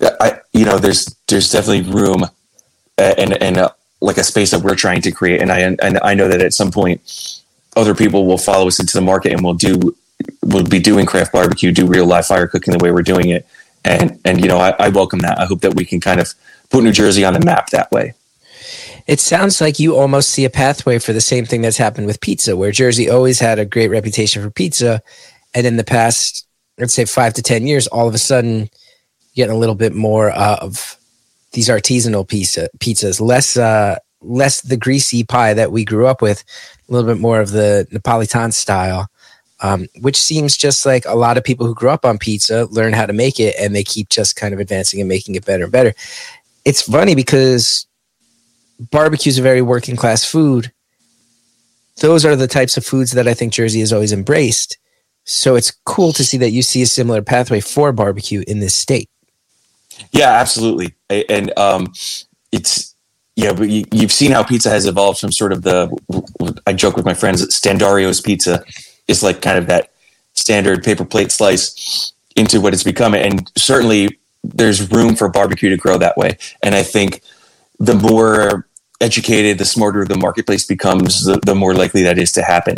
[0.02, 3.70] I you know, there's there's definitely room uh, and and uh,
[4.02, 6.54] like a space that we're trying to create, and I and I know that at
[6.54, 7.02] some point
[7.78, 9.96] other people will follow us into the market and we'll do
[10.44, 13.46] we'll be doing craft barbecue, do real live fire cooking the way we're doing it.
[13.86, 15.40] And and you know, I, I welcome that.
[15.40, 16.34] I hope that we can kind of
[16.70, 18.14] put New Jersey on the map that way.
[19.08, 22.22] It sounds like you almost see a pathway for the same thing that's happened with
[22.22, 25.02] pizza, where Jersey always had a great reputation for pizza.
[25.56, 26.46] And in the past,
[26.78, 28.70] let's say five to 10 years, all of a sudden,
[29.36, 30.98] getting a little bit more of
[31.54, 36.44] these artisanal pizza, pizzas, less, uh, less the greasy pie that we grew up with,
[36.88, 39.08] a little bit more of the Napolitan style,
[39.62, 42.94] um, which seems just like a lot of people who grew up on pizza learn
[42.94, 45.64] how to make it and they keep just kind of advancing and making it better
[45.64, 45.94] and better.
[46.66, 47.88] It's funny because
[48.92, 50.72] barbecue is a very working class food.
[52.02, 54.78] Those are the types of foods that I think Jersey has always embraced.
[55.26, 58.74] So it's cool to see that you see a similar pathway for barbecue in this
[58.74, 59.10] state.
[60.12, 60.96] Yeah, absolutely.
[61.10, 61.92] And um,
[62.54, 62.96] it's
[63.36, 65.90] yeah, but you, have seen how pizza has evolved from sort of the.
[66.66, 68.64] I joke with my friends Standario's pizza
[69.10, 69.92] is like kind of that
[70.34, 75.78] standard paper plate slice into what it's become, and certainly there's room for barbecue to
[75.78, 76.38] grow that way.
[76.64, 77.22] And I think
[77.80, 78.68] the more
[79.02, 82.78] educated, the smarter the marketplace becomes, the, the more likely that is to happen.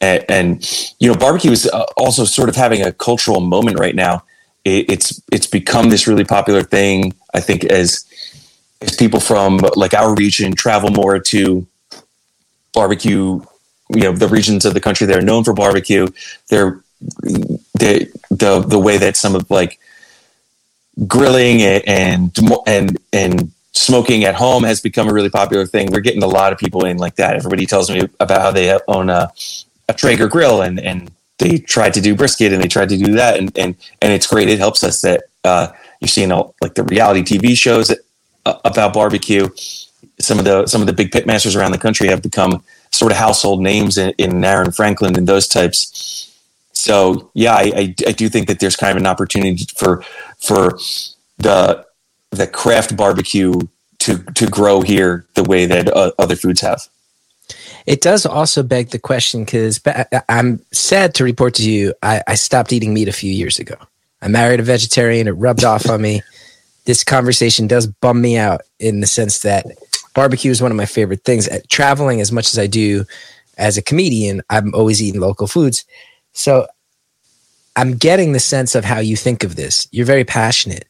[0.00, 3.94] And, and, you know, barbecue is uh, also sort of having a cultural moment right
[3.94, 4.24] now.
[4.64, 7.14] It, it's it's become this really popular thing.
[7.34, 8.04] I think as
[8.80, 11.66] as people from like our region travel more to
[12.72, 13.40] barbecue,
[13.94, 16.06] you know, the regions of the country that are known for barbecue,
[16.48, 16.80] they're
[17.20, 19.78] the the the way that some of like
[21.06, 25.90] grilling and and and smoking at home has become a really popular thing.
[25.90, 27.36] We're getting a lot of people in like that.
[27.36, 29.32] Everybody tells me about how they own a,
[29.88, 33.12] a Traeger grill and and they tried to do brisket and they tried to do
[33.14, 34.48] that and and and it's great.
[34.48, 35.68] It helps us that uh,
[36.00, 37.98] you're seeing all like the reality TV shows that
[38.44, 39.48] about barbecue.
[40.20, 43.18] Some of the some of the big pitmasters around the country have become sort of
[43.18, 46.28] household names in, in Aaron Franklin and those types.
[46.72, 50.04] So yeah, I, I, I do think that there's kind of an opportunity for
[50.38, 50.78] for
[51.38, 51.84] the
[52.30, 53.54] the craft barbecue
[54.00, 56.88] to to grow here the way that uh, other foods have.
[57.86, 59.80] It does also beg the question because
[60.28, 63.74] I'm sad to report to you, I, I stopped eating meat a few years ago.
[64.22, 65.26] I married a vegetarian.
[65.26, 66.22] It rubbed off on me
[66.84, 69.66] this conversation does bum me out in the sense that
[70.14, 71.48] barbecue is one of my favorite things.
[71.48, 73.04] At traveling as much as I do
[73.58, 75.84] as a comedian, I'm always eating local foods.
[76.32, 76.66] So
[77.76, 79.88] I'm getting the sense of how you think of this.
[79.92, 80.86] You're very passionate.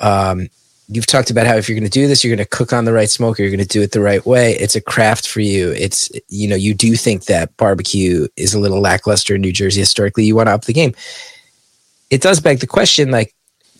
[0.00, 0.48] Um,
[0.88, 2.84] you've talked about how if you're going to do this, you're going to cook on
[2.84, 3.42] the right smoker.
[3.42, 4.52] You're going to do it the right way.
[4.56, 5.72] It's a craft for you.
[5.72, 9.80] It's you know you do think that barbecue is a little lackluster in New Jersey
[9.80, 10.24] historically.
[10.24, 10.94] You want to up the game.
[12.10, 13.34] It does beg the question, like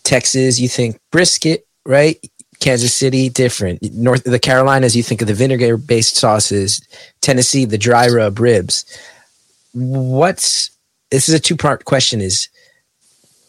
[0.05, 2.17] Texas, you think brisket, right?
[2.61, 3.83] Kansas City, different.
[3.95, 6.81] North the Carolinas, you think of the vinegar based sauces.
[7.21, 8.85] Tennessee, the dry rub ribs.
[9.73, 10.71] What's
[11.11, 12.49] this is a two part question is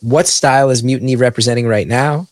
[0.02, 2.28] what style is Mutiny representing right now?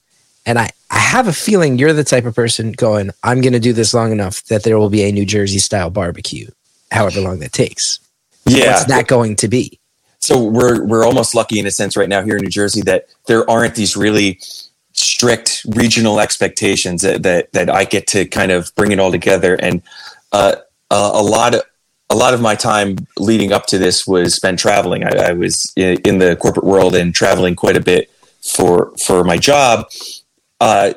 [0.46, 3.60] And I, I have a feeling you're the type of person going, I'm going to
[3.60, 6.48] do this long enough that there will be a New Jersey style barbecue,
[6.92, 8.00] however long that takes.
[8.46, 8.72] Yeah.
[8.72, 9.80] What's that going to be?
[10.20, 13.08] so we're we're almost lucky in a sense right now here in New Jersey that
[13.26, 14.40] there aren't these really
[14.94, 19.56] strict regional expectations that that, that I get to kind of bring it all together
[19.56, 19.82] and
[20.32, 20.56] uh,
[20.92, 21.64] a, a lot of
[22.10, 25.04] a lot of my time leading up to this was spent traveling.
[25.04, 28.10] I, I was in, in the corporate world and traveling quite a bit
[28.42, 29.88] for for my job,
[30.60, 30.94] uh,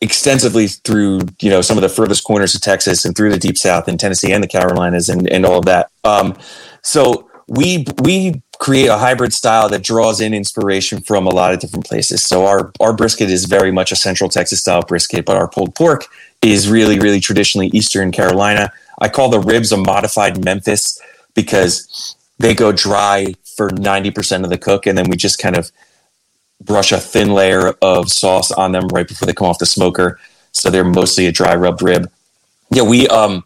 [0.00, 3.56] extensively through you know some of the furthest corners of Texas and through the deep
[3.56, 5.90] South and Tennessee and the Carolinas and and all of that.
[6.04, 6.36] Um,
[6.82, 11.58] so we we create a hybrid style that draws in inspiration from a lot of
[11.58, 12.22] different places.
[12.22, 15.74] So our our brisket is very much a Central Texas style brisket, but our pulled
[15.74, 16.06] pork
[16.42, 18.70] is really really traditionally Eastern Carolina.
[19.00, 21.00] I call the ribs a modified Memphis
[21.34, 25.70] because they go dry for 90% of the cook and then we just kind of
[26.60, 30.18] brush a thin layer of sauce on them right before they come off the smoker.
[30.52, 32.10] So they're mostly a dry rubbed rib.
[32.70, 33.42] Yeah, we um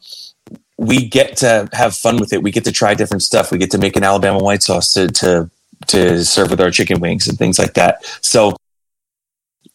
[0.84, 2.42] we get to have fun with it.
[2.42, 3.50] We get to try different stuff.
[3.50, 5.50] We get to make an Alabama white sauce to to
[5.88, 8.04] to serve with our chicken wings and things like that.
[8.20, 8.56] So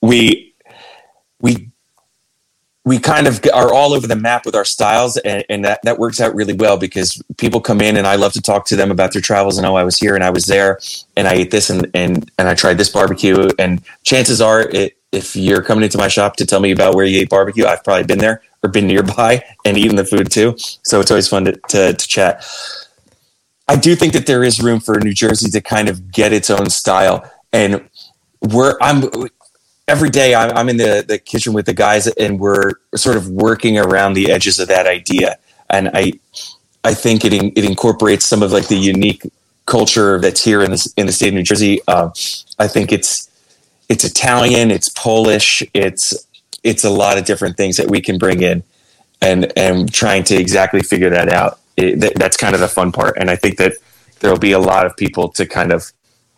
[0.01, 0.53] we
[1.41, 1.71] we
[2.85, 5.99] we kind of are all over the map with our styles and, and that, that
[5.99, 8.89] works out really well because people come in and I love to talk to them
[8.89, 10.79] about their travels and oh I was here and I was there
[11.15, 14.97] and I ate this and and, and I tried this barbecue and chances are it,
[15.11, 17.83] if you're coming into my shop to tell me about where you ate barbecue I've
[17.83, 21.45] probably been there or been nearby and eaten the food too so it's always fun
[21.45, 22.45] to, to, to chat
[23.67, 26.49] I do think that there is room for New Jersey to kind of get its
[26.49, 27.87] own style and
[28.41, 29.09] we're I'm
[29.89, 33.27] every day I'm, I'm in the, the kitchen with the guys and we're sort of
[33.29, 35.37] working around the edges of that idea.
[35.69, 36.13] And I,
[36.83, 39.23] I think it, in, it incorporates some of like the unique
[39.65, 41.81] culture that's here in this, in the state of New Jersey.
[41.87, 42.09] Uh,
[42.59, 43.28] I think it's,
[43.89, 46.15] it's Italian, it's Polish, it's,
[46.63, 48.63] it's a lot of different things that we can bring in
[49.21, 51.59] and, and trying to exactly figure that out.
[51.75, 53.17] It, that, that's kind of the fun part.
[53.17, 53.73] And I think that
[54.19, 55.91] there'll be a lot of people to kind of,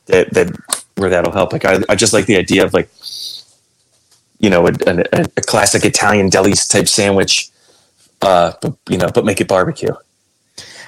[0.06, 0.56] that, that
[0.96, 1.52] where that'll help.
[1.52, 2.90] Like I, I just like the idea of like,
[4.40, 7.50] you know, a, a, a classic Italian deli type sandwich,
[8.22, 9.94] uh, but, you know, but make it barbecue.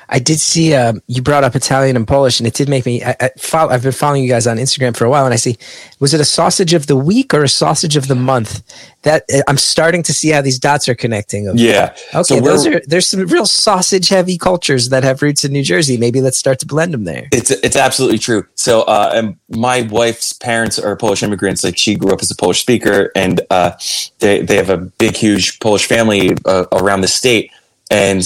[0.09, 3.03] I did see um, you brought up Italian and Polish, and it did make me.
[3.03, 5.37] I, I follow, I've been following you guys on Instagram for a while, and I
[5.37, 5.57] see
[5.99, 8.61] was it a sausage of the week or a sausage of the month?
[9.03, 11.49] That uh, I'm starting to see how these dots are connecting.
[11.55, 11.93] Yeah.
[12.13, 15.63] Okay, So those we're- there's some real sausage heavy cultures that have roots in New
[15.63, 15.97] Jersey.
[15.97, 17.27] Maybe let's start to blend them there.
[17.31, 18.45] It's it's absolutely true.
[18.55, 21.63] So, uh, and my wife's parents are Polish immigrants.
[21.63, 23.71] Like she grew up as a Polish speaker, and uh,
[24.19, 27.51] they they have a big, huge Polish family uh, around the state,
[27.91, 28.23] and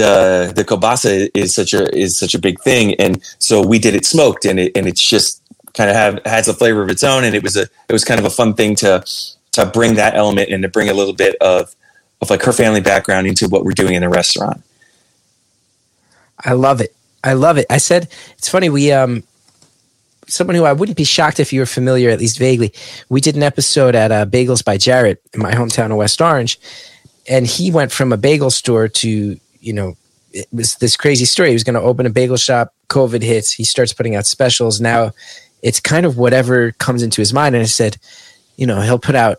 [0.00, 2.94] the the kielbasa is such a is such a big thing.
[2.94, 5.42] And so we did it smoked, and it and it's just
[5.74, 7.24] kind of have has a flavor of its own.
[7.24, 9.04] And it was a it was kind of a fun thing to
[9.52, 11.74] to bring that element and to bring a little bit of
[12.20, 14.62] of like her family background into what we're doing in the restaurant.
[16.42, 16.94] I love it.
[17.22, 17.66] I love it.
[17.68, 18.08] I said
[18.38, 18.70] it's funny.
[18.70, 19.22] We um,
[20.26, 22.72] someone who I wouldn't be shocked if you were familiar, at least vaguely.
[23.10, 26.58] We did an episode at uh, Bagels by Jarrett in my hometown of West Orange,
[27.28, 29.94] and he went from a bagel store to you know
[30.32, 31.48] it was this crazy story.
[31.48, 32.72] He was going to open a bagel shop.
[32.88, 33.52] COVID hits.
[33.52, 34.80] He starts putting out specials.
[34.80, 35.12] Now
[35.62, 37.54] it's kind of whatever comes into his mind.
[37.54, 37.96] And I said,
[38.56, 39.38] you know, he'll put out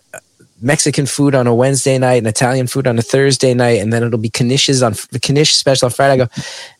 [0.61, 4.03] Mexican food on a Wednesday night and Italian food on a Thursday night, and then
[4.03, 6.21] it'll be knishes on the knish special on Friday.
[6.21, 6.31] I go,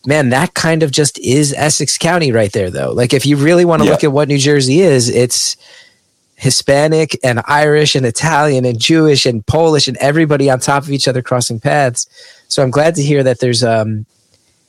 [0.05, 2.91] man, that kind of just is Essex County right there, though.
[2.91, 3.91] Like, if you really want to Yeah.
[3.93, 5.57] look at what New Jersey is, it's
[6.41, 11.07] Hispanic and Irish and Italian and Jewish and Polish and everybody on top of each
[11.07, 12.07] other crossing paths.
[12.47, 14.07] So I'm glad to hear that there's um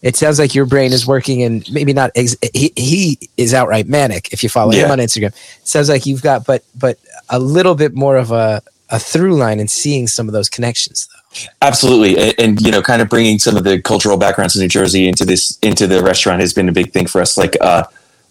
[0.02, 3.88] it sounds like your brain is working and maybe not ex- he, he is outright
[3.88, 5.28] manic if you follow him on Instagram.
[5.28, 6.98] It sounds like you've got but but
[7.30, 11.06] a little bit more of a a through line in seeing some of those connections
[11.06, 11.46] though.
[11.62, 14.68] Absolutely, and, and you know, kind of bringing some of the cultural backgrounds of New
[14.68, 17.38] Jersey into this into the restaurant has been a big thing for us.
[17.38, 17.84] Like uh,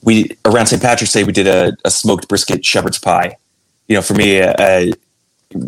[0.04, 0.82] we around St.
[0.82, 3.36] Patrick's Day, we did a, a smoked brisket shepherd's pie.
[3.88, 4.92] You know, for me uh, uh,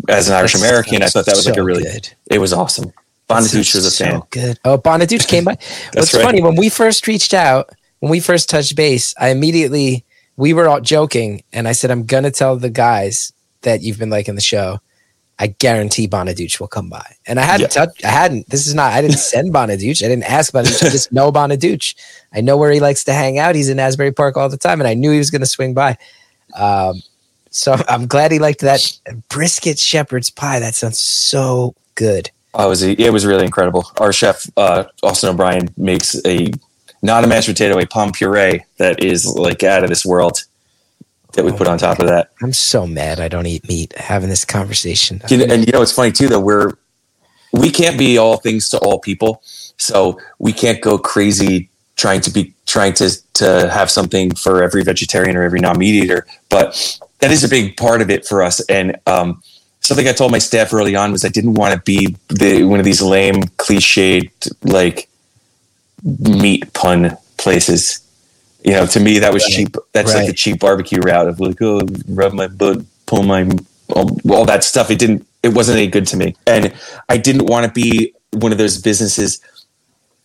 [0.08, 2.12] as an Irish American, I thought that was like a really good.
[2.30, 2.92] it was awesome.
[3.28, 4.22] Bonaduce was a so fan.
[4.30, 4.60] Good.
[4.64, 5.56] Oh, Bonaduce came by.
[5.94, 6.22] What's right.
[6.22, 7.70] funny when we first reached out,
[8.00, 10.04] when we first touched base, I immediately
[10.36, 14.10] we were all joking, and I said, "I'm gonna tell the guys that you've been
[14.10, 14.80] liking the show.
[15.38, 17.84] I guarantee Bonaduce will come by." And I hadn't Yeah.
[17.86, 18.04] touched.
[18.04, 18.48] I hadn't.
[18.50, 18.92] This is not.
[18.92, 20.02] I didn't send Bonaduce.
[20.04, 20.82] I didn't ask Bonaduce.
[20.86, 21.94] I just know Bonaduce.
[22.34, 23.54] I know where he likes to hang out.
[23.54, 25.96] He's in Asbury Park all the time, and I knew he was gonna swing by.
[26.56, 27.02] Um,
[27.50, 28.80] so I'm glad he liked that
[29.28, 30.58] brisket shepherd's pie.
[30.60, 32.30] That sounds so good.
[32.56, 33.90] Oh, it was it was really incredible.
[33.98, 36.52] Our chef uh, Austin O'Brien makes a
[37.02, 40.44] not a mashed potato, a pomme puree that is like out of this world.
[41.34, 42.30] That we put on top of that.
[42.42, 45.20] I'm so mad I don't eat meat having this conversation.
[45.28, 46.72] You know, and you know, it's funny too that we're
[47.52, 49.42] we can't be all things to all people,
[49.76, 54.82] so we can't go crazy trying to be trying to to have something for every
[54.82, 56.26] vegetarian or every non meat eater.
[56.48, 58.60] But that is a big part of it for us.
[58.68, 59.42] And um,
[59.80, 62.80] something I told my staff early on was I didn't want to be the one
[62.80, 65.08] of these lame, cliched like
[66.02, 68.00] meat pun places.
[68.64, 69.76] You know, to me that was cheap.
[69.92, 70.20] That's Right.
[70.20, 73.48] like the cheap barbecue route of like, oh, rub my butt, pull my
[73.90, 74.90] all, all that stuff.
[74.90, 75.26] It didn't.
[75.42, 76.72] It wasn't any good to me, and
[77.10, 79.40] I didn't want to be one of those businesses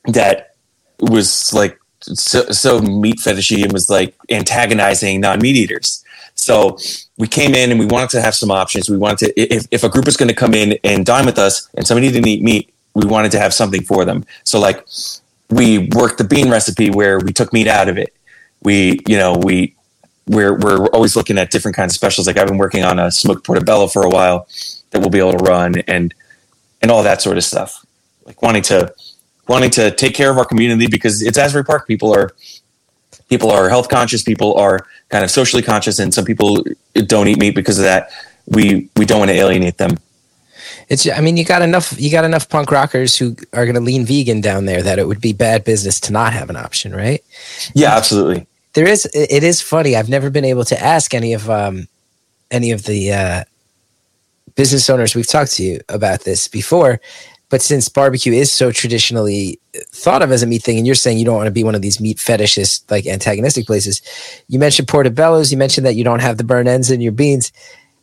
[0.06, 0.56] that
[1.02, 6.04] was like so, so meat fetishy and was like antagonizing non-meat eaters.
[6.36, 6.78] So
[7.18, 8.90] we came in and we wanted to have some options.
[8.90, 11.38] We wanted to, if, if a group was going to come in and dine with
[11.38, 14.24] us and somebody didn't eat meat, we wanted to have something for them.
[14.46, 14.86] So like
[15.50, 18.14] we worked the bean recipe where we took meat out of it.
[18.62, 19.76] We, you know, we,
[20.28, 22.28] we're, we're always looking at different kinds of specials.
[22.28, 24.48] Like I've been working on a smoked portobello for a while
[24.92, 26.14] that we'll be able to run and,
[26.82, 27.86] and all that sort of stuff.
[28.26, 28.94] Like wanting to,
[29.48, 31.88] wanting to take care of our community because it's Asbury Park.
[31.88, 32.32] People are,
[33.30, 34.24] people are health conscious.
[34.24, 38.12] People are kind of socially conscious, and some people don't eat meat because of that.
[38.48, 39.98] We we don't want to alienate them.
[40.90, 43.82] It's I mean you got enough you got enough punk rockers who are going to
[43.82, 46.96] lean vegan down there that it would be bad business to not have an option,
[46.96, 47.24] right?
[47.76, 48.48] Yeah, absolutely.
[48.74, 49.96] There is it is funny.
[49.96, 51.88] I've never been able to ask any of um
[52.50, 53.44] any of the uh
[54.56, 57.00] business owners we've talked to you about this before,
[57.50, 59.60] but since barbecue is so traditionally
[59.92, 61.76] thought of as a meat thing and you're saying you don't want to be one
[61.76, 64.02] of these meat fetishist like antagonistic places.
[64.48, 67.52] You mentioned portobellos, you mentioned that you don't have the burnt ends in your beans.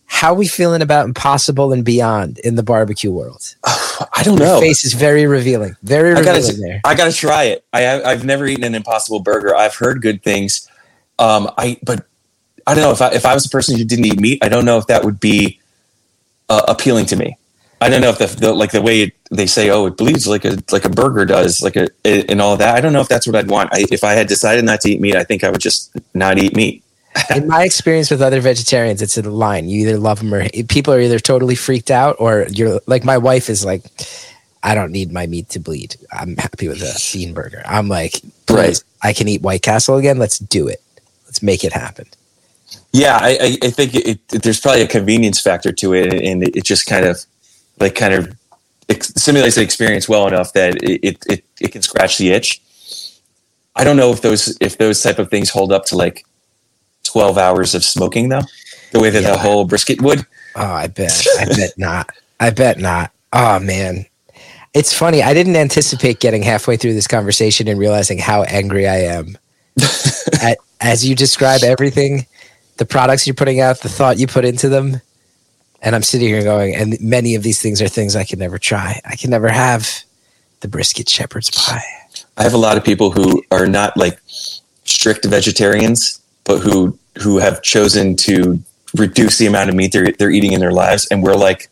[0.07, 3.55] How are we feeling about impossible and beyond in the barbecue world?
[3.65, 4.61] I don't Your know.
[4.61, 5.77] face is very revealing.
[5.83, 6.81] Very I revealing gotta, there.
[6.85, 7.65] I gotta try it.
[7.73, 9.55] I I've never eaten an Impossible Burger.
[9.55, 10.69] I've heard good things.
[11.19, 12.07] Um, I but
[12.67, 14.49] I don't know if I if I was a person who didn't eat meat, I
[14.49, 15.61] don't know if that would be
[16.49, 17.37] uh, appealing to me.
[17.81, 20.27] I don't know if the, the like the way it, they say, oh, it bleeds
[20.27, 22.75] like a like a burger does, like a and all that.
[22.75, 23.73] I don't know if that's what I'd want.
[23.73, 26.39] I, if I had decided not to eat meat, I think I would just not
[26.39, 26.83] eat meat.
[27.35, 29.69] In my experience with other vegetarians, it's a line.
[29.69, 33.19] You either love them or people are either totally freaked out or you're like my
[33.19, 33.85] wife is like,
[34.63, 35.97] I don't need my meat to bleed.
[36.13, 37.63] I'm happy with a bean burger.
[37.67, 39.11] I'm like, please, Right.
[39.11, 40.19] I can eat White Castle again.
[40.19, 40.83] Let's do it.
[41.27, 42.07] Let's make it happen.
[42.93, 46.43] Yeah, I, I, I think it, it, there's probably a convenience factor to it, and
[46.43, 47.25] it, it just kind of
[47.81, 48.35] like kind of
[49.01, 52.61] simulates the experience well enough that it, it it it can scratch the itch.
[53.77, 56.25] I don't know if those if those type of things hold up to like
[57.07, 58.43] twelve hours of smoking though,
[58.93, 59.33] the way that Yeah.
[59.33, 60.27] the whole brisket would.
[60.55, 61.27] Oh, I bet.
[61.39, 62.11] I bet not.
[62.41, 63.11] I bet not.
[63.33, 64.07] Oh man.
[64.75, 65.23] It's funny.
[65.23, 69.39] I didn't anticipate getting halfway through this conversation and realizing how angry I am.
[70.43, 72.27] At, as you describe everything,
[72.77, 75.01] the products you're putting out, the thought you put into them,
[75.81, 78.59] and I'm sitting here going, and many of these things are things I can never
[78.59, 79.01] try.
[79.07, 79.89] I can never have
[80.61, 81.83] the brisket shepherd's pie.
[82.37, 84.19] I have a lot of people who are not like
[84.85, 88.61] strict vegetarians, but who who have chosen to
[88.97, 91.69] reduce the amount of meat they're they're eating in their lives, and we're like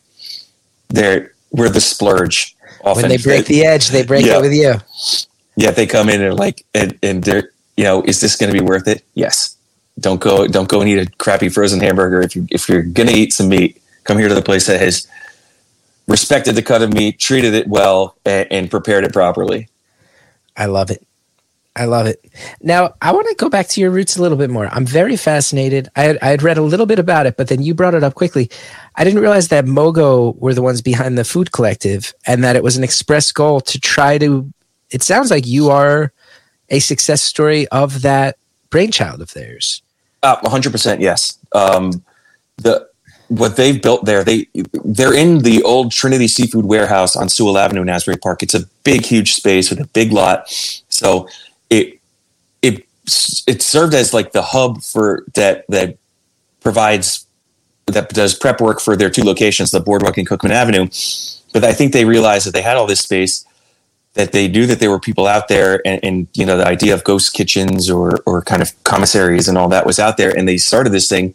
[0.91, 2.57] they're we're the splurge.
[2.85, 4.39] Often When they break the edge, they break Yeah.
[4.39, 4.75] it with you.
[5.57, 8.59] yeah, they come in and like and and they're you know, is this going to
[8.59, 9.03] be worth it?
[9.15, 9.57] Yes.
[10.01, 13.09] Don't go don't go and eat a crappy frozen hamburger if you if you're going
[13.09, 13.81] to eat some meat.
[14.05, 15.09] Come here to the place that has
[16.07, 19.69] respected the cut of meat, treated it well, and, and prepared it properly.
[20.57, 21.05] I love it.
[21.77, 22.25] I love it.
[22.63, 24.69] Now, I want to go back to your roots a little bit more.
[24.69, 25.89] I'm very fascinated.
[25.97, 28.05] I had, I had read a little bit about it, but then you brought it
[28.05, 28.49] up quickly.
[28.95, 32.63] I didn't realize that Mogo were the ones behind the Food Collective and that it
[32.63, 34.53] was an express goal to try to.
[34.91, 36.13] It sounds like you are
[36.71, 38.37] a success story of that
[38.71, 39.83] brainchild of theirs.
[40.23, 41.39] Uh, 100% yes.
[41.53, 42.05] Um,
[42.59, 42.89] the
[43.29, 44.47] what they've built there, they
[44.85, 48.43] they're in the old Trinity Seafood Warehouse on Sewall Avenue in Asbury Park.
[48.43, 50.45] It's a big, huge space with a big lot.
[50.89, 51.29] So
[51.71, 52.01] it
[52.63, 52.87] it
[53.47, 55.97] it served as like the hub for that that
[56.61, 57.27] provides
[57.87, 60.89] that does prep work for their two locations, the Boardwalk and Cookman Avenue.
[61.53, 63.45] But I think they realized that they had all this space
[64.15, 66.95] that they knew that there were people out there and, and you know the idea
[66.95, 70.37] of ghost kitchens or or kind of commissaries and all that was out there.
[70.37, 71.35] And they started this thing.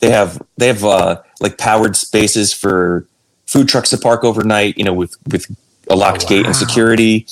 [0.00, 3.06] They have they have uh, like powered spaces for
[3.46, 5.46] food trucks to park overnight you know with with
[5.88, 7.26] a locked Oh, gate and security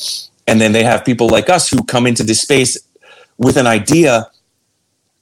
[0.47, 2.79] and then they have people like us who come into this space
[3.39, 4.31] with an idea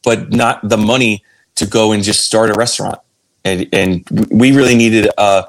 [0.04, 1.22] but not the money
[1.54, 2.98] to go and just start a restaurant
[3.44, 5.44] and and we really needed a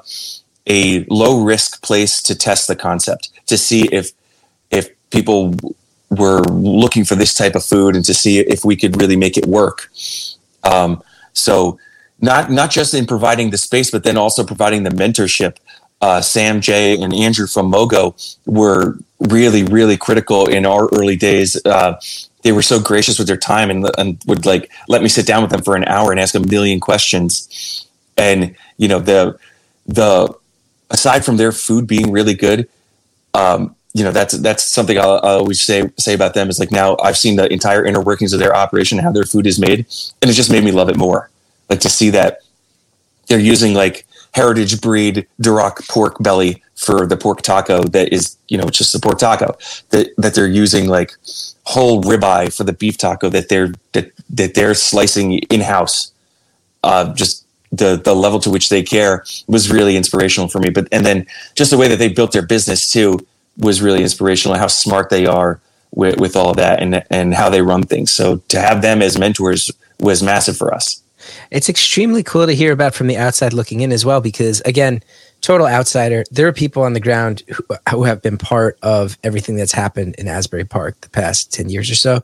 [0.66, 4.12] a low risk place to test the concept to see if
[4.70, 5.54] if people
[6.10, 9.36] were looking for this type of food and to see if we could really make
[9.36, 9.90] it work.
[10.62, 11.02] Um,
[11.32, 11.78] So
[12.20, 15.56] not not just in providing the space, but then also providing the mentorship.
[16.00, 18.14] Uh, Sam, Jay, and Andrew from Mogo
[18.46, 21.58] were really, really critical in our early days.
[21.64, 21.98] Uh,
[22.42, 25.42] they were so gracious with their time and, and would like let me sit down
[25.42, 27.88] with them for an hour and ask a million questions.
[28.16, 29.38] And you know the
[29.86, 30.32] the
[30.90, 32.68] aside from their food being really good,
[33.32, 36.96] um, you know that's that's something I'll, always say say about them is like now
[37.02, 39.86] I've seen the entire inner workings of their operation, how their food is made,
[40.20, 41.30] and it just made me love it more.
[41.70, 42.40] Like to see that
[43.26, 48.58] they're using like heritage breed Duroc pork belly for the pork taco that is, you
[48.58, 49.56] know, just the pork taco.
[49.90, 51.14] That that they're using like
[51.64, 56.12] whole ribeye for the beef taco that they're that that they're slicing in house.
[56.82, 60.70] Uh, just the the level to which they care was really inspirational for me.
[60.70, 63.24] But and then just the way that they built their business too
[63.58, 64.58] was really inspirational.
[64.58, 65.60] How smart they are
[65.92, 68.10] with, with all of that and and how they run things.
[68.10, 69.70] So to have them as mentors
[70.00, 71.00] was massive for us.
[71.50, 75.02] It's extremely cool to hear about from the outside looking in as well, because again,
[75.40, 79.56] total outsider, there are people on the ground who, who have been part of everything
[79.56, 82.22] that's happened in Asbury Park the past 10 years or so.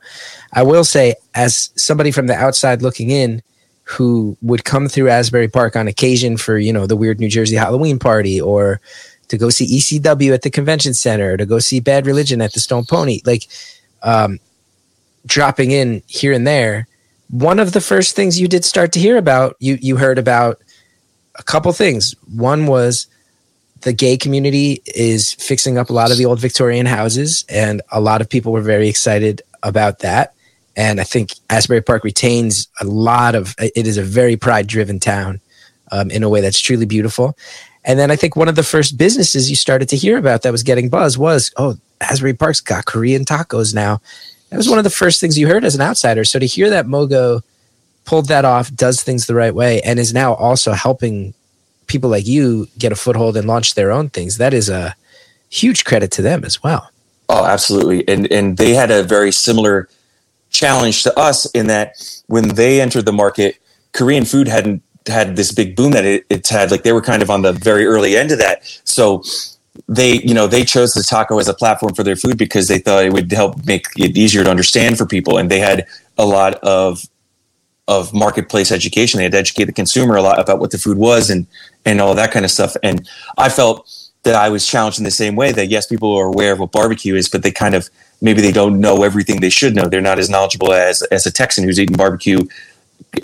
[0.53, 3.43] I will say, as somebody from the outside looking in,
[3.85, 7.57] who would come through Asbury Park on occasion for, you know, the weird New Jersey
[7.57, 8.81] Halloween party or
[9.29, 12.61] to go see ECW at the convention center, to go see Bad Religion at the
[12.61, 13.49] Stone Pony, like
[14.03, 14.39] um,
[15.27, 16.87] dropping in here and there
[17.31, 20.61] one of the first things you did start to hear about, you you heard about
[21.37, 22.15] a couple things.
[22.35, 23.07] One was
[23.83, 28.01] the gay community is fixing up a lot of the old Victorian houses, and a
[28.01, 30.35] lot of people were very excited about that.
[30.77, 33.55] And I think Asbury Park retains a lot of.
[33.59, 35.41] It is a very pride-driven town,
[35.93, 37.37] um, in a way that's truly beautiful.
[37.85, 40.53] And then I think one of the first businesses you started to hear about that
[40.53, 44.01] was getting buzz was, oh, Asbury Park's got Korean tacos now,
[44.51, 46.25] that was one of the first things you heard as an outsider.
[46.25, 47.43] So to hear that Mogo
[48.05, 51.35] pulled that off, does things the right way, and is now also helping
[51.87, 54.95] people like you get a foothold and launch their own things, that is a
[55.49, 56.91] huge credit to them as well.
[57.29, 58.07] Oh, absolutely.
[58.09, 59.89] And and they had a very similar
[60.51, 63.57] challenge to us in that when they entered the market,
[63.93, 66.71] Korean food hadn't had this big boom that it, it's had.
[66.71, 68.63] Like they were kind of on the very early end of that.
[68.85, 69.23] So
[69.89, 72.79] they you know they chose the taco as a platform for their food because they
[72.79, 75.39] thought it would help make it easier to understand for people.
[75.39, 75.87] And they had
[76.19, 77.03] a lot of
[77.89, 79.19] of marketplace education.
[79.19, 81.47] They had to educate the consumer a lot about what the food was and
[81.85, 82.77] and all that kind of stuff.
[82.83, 83.09] And
[83.39, 83.89] i felt
[84.23, 86.73] that i was challenged in the same way that yes people are aware of what
[86.73, 87.89] barbecue is but they kind of
[88.21, 89.89] maybe they don't know everything they should know.
[89.89, 92.41] They're not as knowledgeable as as a texan who's eating barbecue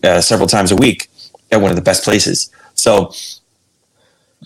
[0.03, 1.09] uh, several times a week
[1.53, 2.51] at one of the best places.
[2.75, 3.13] So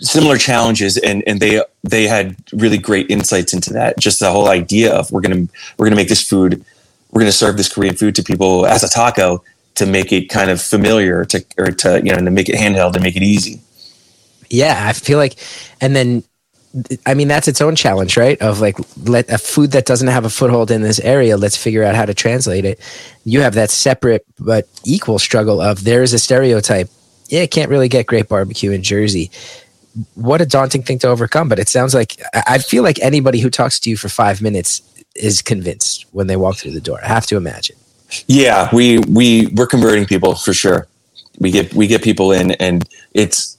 [0.00, 4.48] similar challenges and and they they had really great insights into that just the whole
[4.48, 5.46] idea of we're gonna
[5.76, 6.64] we're gonna make this food
[7.10, 9.42] we're gonna serve this korean food to people as a taco
[9.74, 12.92] to make it kind of familiar to or to you know to make it handheld
[12.94, 13.60] to make it easy
[14.48, 15.36] yeah i feel like
[15.80, 16.22] and then
[17.04, 18.40] I mean, that's its own challenge, right?
[18.40, 21.82] Of like, let a food that doesn't have a foothold in this area, let's figure
[21.82, 22.78] out how to translate it.
[23.24, 26.88] You have that separate but equal struggle of there is a stereotype.
[27.26, 29.32] Yeah, can't really get great barbecue in Jersey
[30.14, 31.48] what a daunting thing to overcome.
[31.48, 34.82] But it sounds like I feel like anybody who talks to you for five minutes
[35.16, 37.00] is convinced when they walk through the door.
[37.02, 37.76] I have to imagine.
[38.26, 40.86] Yeah, we we we're converting people for sure.
[41.38, 43.56] We get we get people in, and it's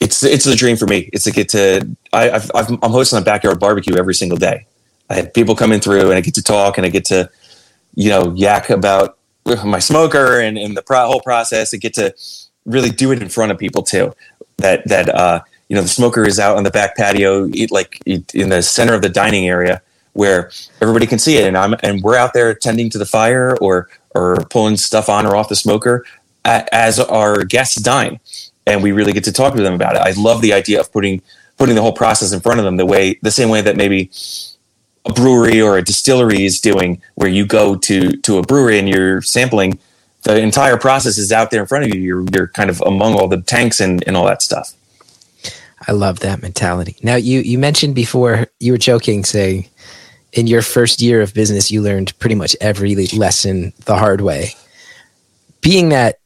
[0.00, 1.10] it's it's a dream for me.
[1.12, 4.66] It's to get to I I've, i am hosting a backyard barbecue every single day.
[5.10, 7.30] I have people coming through, and I get to talk, and I get to
[7.94, 9.18] you know yak about
[9.64, 12.14] my smoker and, and the pro- whole process, and get to
[12.64, 14.14] really do it in front of people too.
[14.58, 18.48] That that uh, you know the smoker is out on the back patio like in
[18.48, 20.50] the center of the dining area where
[20.80, 21.46] everybody can see it.
[21.46, 25.26] And i'm and we're out there tending to the fire or or pulling stuff on
[25.26, 26.04] or off the smoker
[26.44, 28.20] as our guests dine.
[28.66, 30.02] And we really get to talk to them about it.
[30.02, 31.20] I love the idea of putting
[31.58, 34.10] putting the whole process in front of them the way the same way that maybe
[35.06, 38.88] a brewery or a distillery is doing where you go to to a brewery and
[38.88, 39.78] you're sampling
[40.22, 42.00] the entire process is out there in front of you.
[42.00, 44.74] You're, you're kind of among all the tanks and, and all that stuff
[45.86, 46.96] I love that mentality.
[47.02, 49.68] Now, you you mentioned before you were joking, saying
[50.32, 54.54] in your first year of business, you learned pretty much every lesson the hard way.
[55.60, 56.18] Being that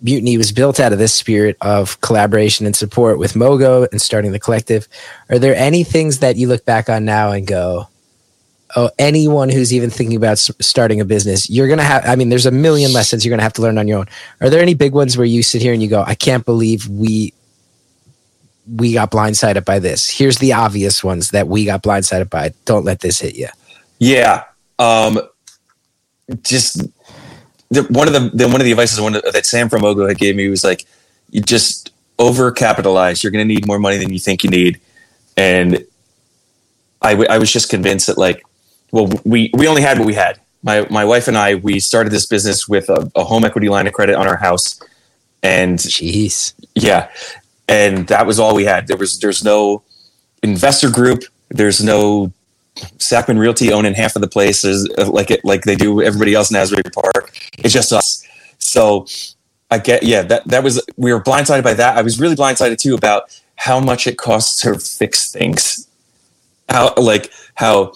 [0.00, 4.32] Mutiny was built out of this spirit of collaboration and support with Mogo and starting
[4.32, 4.88] the collective,
[5.28, 7.88] are there any things that you look back on now and go,
[8.74, 12.30] oh, anyone who's even thinking about starting a business, you're going to have, I mean,
[12.30, 14.06] there's a million lessons you're going to have to learn on your own.
[14.40, 16.88] Are there any big ones where you sit here and you go, I can't believe
[16.88, 17.32] we
[18.66, 20.08] we got blindsided by this.
[20.08, 22.54] Here's the obvious ones that we got blindsided by.
[22.64, 23.48] Don't let this hit you.
[23.98, 24.44] Yeah.
[24.78, 25.20] Um,
[26.42, 26.82] just
[27.70, 30.08] the, one of the, the one of the advices one of, that Sam from Mogo
[30.08, 30.86] had gave me was like,
[31.30, 33.22] you just overcapitalize.
[33.22, 34.80] You're going to need more money than you think you need,
[35.36, 35.84] and
[37.00, 38.44] I, w- I was just convinced that like,
[38.90, 40.38] well, we we only had what we had.
[40.62, 43.86] My my wife and I we started this business with a, a home equity line
[43.86, 44.80] of credit on our house,
[45.42, 46.54] and Jeez.
[46.74, 47.08] yeah,
[47.72, 48.86] and that was all we had.
[48.86, 49.82] There was there's no
[50.42, 51.24] investor group.
[51.48, 52.32] There's no
[52.98, 56.50] Sackman Realty owning half of the places uh, like it like they do everybody else
[56.50, 57.34] in Asbury Park.
[57.58, 58.26] It's just us.
[58.58, 59.06] So
[59.70, 61.96] I get yeah that that was we were blindsided by that.
[61.96, 65.88] I was really blindsided too about how much it costs to fix things.
[66.68, 67.94] How like how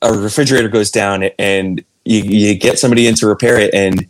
[0.00, 4.06] a refrigerator goes down and you, you get somebody in to repair it and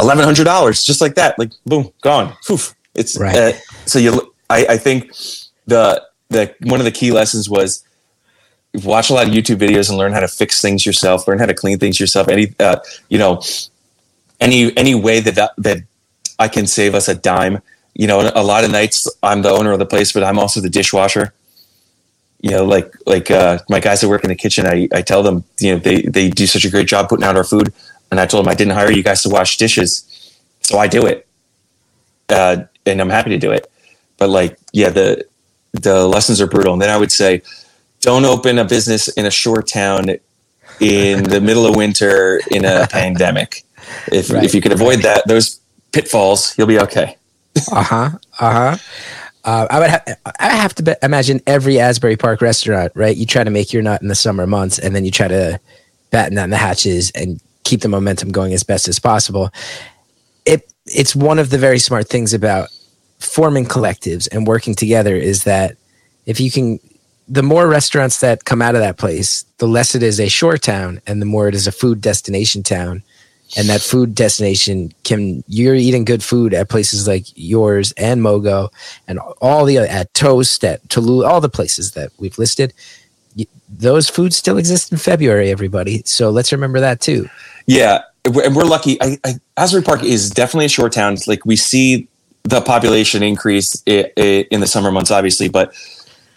[0.00, 2.34] eleven hundred dollars just like that like boom gone.
[2.46, 2.74] Poof.
[2.94, 3.36] It's Right.
[3.36, 3.52] uh,
[3.86, 4.34] so you.
[4.50, 5.12] I, I think
[5.66, 7.84] the the one of the key lessons was
[8.84, 11.26] watch a lot of YouTube videos and learn how to fix things yourself.
[11.26, 12.28] Learn how to clean things yourself.
[12.28, 12.76] Any uh,
[13.08, 13.42] you know
[14.40, 15.78] any any way that that, that
[16.38, 17.62] I can save us a dime.
[17.94, 20.60] You know, a lot of nights I'm the owner of the place, but I'm also
[20.60, 21.32] the dishwasher.
[22.40, 25.22] You know, like like uh, my guys that work in the kitchen, I, I tell
[25.22, 27.72] them, you know, they they do such a great job putting out our food,
[28.10, 31.06] and I told them I didn't hire you guys to wash dishes, so I do
[31.06, 31.26] it,
[32.30, 33.70] uh, and I'm happy to do it.
[34.18, 35.24] But like, yeah, the
[35.72, 36.72] the lessons are brutal.
[36.74, 37.42] And then I would say,
[38.00, 40.10] don't open a business in a shore town
[40.80, 43.64] in the middle of winter in a pandemic.
[44.10, 45.60] If Right, if you can avoid that, those
[45.92, 47.16] pitfalls, you'll be okay.
[47.70, 48.10] Uh huh.
[48.40, 48.76] Uh huh.
[49.44, 53.14] Uh, I would ha- I have to be- imagine every Asbury Park restaurant, right?
[53.14, 55.60] You try to make your nut in the summer months, and then you try to
[56.10, 59.50] batten down the hatches and keep the momentum going as best as possible.
[60.86, 62.68] It it's one of the very smart things about
[63.18, 65.76] forming collectives and working together is that
[66.26, 66.80] if you can,
[67.28, 70.56] the more restaurants that come out of that place, the less it is a shore
[70.56, 73.02] town, and the more it is a food destination town
[73.56, 78.70] and that food destination can you're eating good food at places like yours and Mogo
[79.06, 82.72] and all the at Toast at Talula's, all the places that we've listed.
[83.68, 86.02] Those foods still exist in February, everybody.
[86.04, 87.28] So let's remember that too.
[87.66, 89.00] Yeah, and we're lucky.
[89.00, 91.14] I, I, Asbury Park is definitely a short town.
[91.14, 92.08] It's Like we see
[92.44, 95.74] the population increase i i in the summer months, obviously, but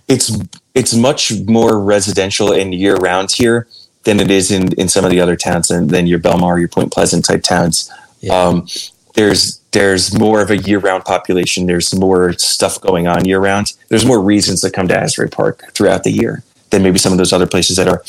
[0.08, 0.38] it's
[0.74, 3.68] it's much more residential and year round here
[4.04, 6.68] than it is in, in some of the other towns and than your Belmar, your
[6.68, 7.92] Point Pleasant type towns.
[8.22, 8.34] Yeah.
[8.34, 8.68] Um,
[9.16, 11.66] there's there's more of a year round population.
[11.66, 13.74] There's more stuff going on year round.
[13.90, 17.18] There's more reasons to come to Asbury Park throughout the year than maybe some of
[17.18, 18.04] those other places that are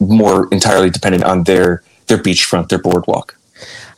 [0.00, 3.36] more entirely dependent on their their beachfront, their boardwalk.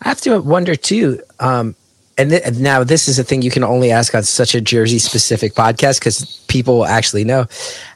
[0.03, 1.21] I have to wonder too.
[1.41, 1.75] Um,
[2.17, 4.99] and th- now this is a thing you can only ask on such a Jersey
[4.99, 7.47] specific podcast because people will actually know.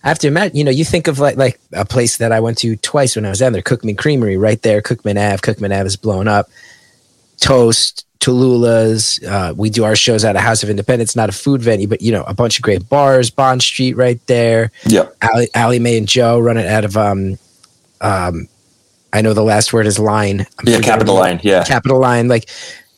[0.02, 2.40] I have to imagine, you know, you think of like like a place that I
[2.40, 5.38] went to twice when I was down there, Cookman Creamery, right there, Cookman Ave.
[5.38, 6.48] Cookman Ave is blown up.
[7.40, 9.22] Toast, Talula's.
[9.22, 12.02] Uh, we do our shows at a House of Independence, not a food venue, but
[12.02, 13.30] you know, a bunch of great bars.
[13.30, 14.72] Bond Street, right there.
[14.86, 15.16] Yep.
[15.22, 17.38] Ali, Ali Mae and Joe running out of um,
[18.00, 18.48] um,
[19.12, 20.46] I know the last word is line.
[20.58, 21.40] I'm Yeah, Capital Line.
[21.42, 21.64] Yeah.
[21.64, 22.28] Capital Line.
[22.28, 22.48] Like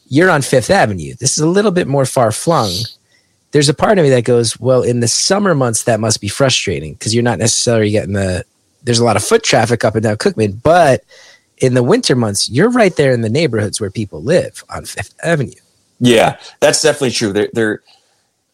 [0.08, 1.14] you're on Fifth Avenue.
[1.14, 2.72] This is a little bit more far flung.
[3.52, 6.28] There's a part of me that goes, well, in the summer months, that must be
[6.28, 8.44] frustrating because you're not necessarily getting the.
[8.82, 11.04] There's a lot of foot traffic up and down Cookman, but
[11.58, 15.14] in the winter months, you're right there in the neighborhoods where people live on Fifth
[15.22, 15.52] Avenue.
[16.00, 17.32] Yeah, that's definitely true.
[17.32, 17.82] They're, they're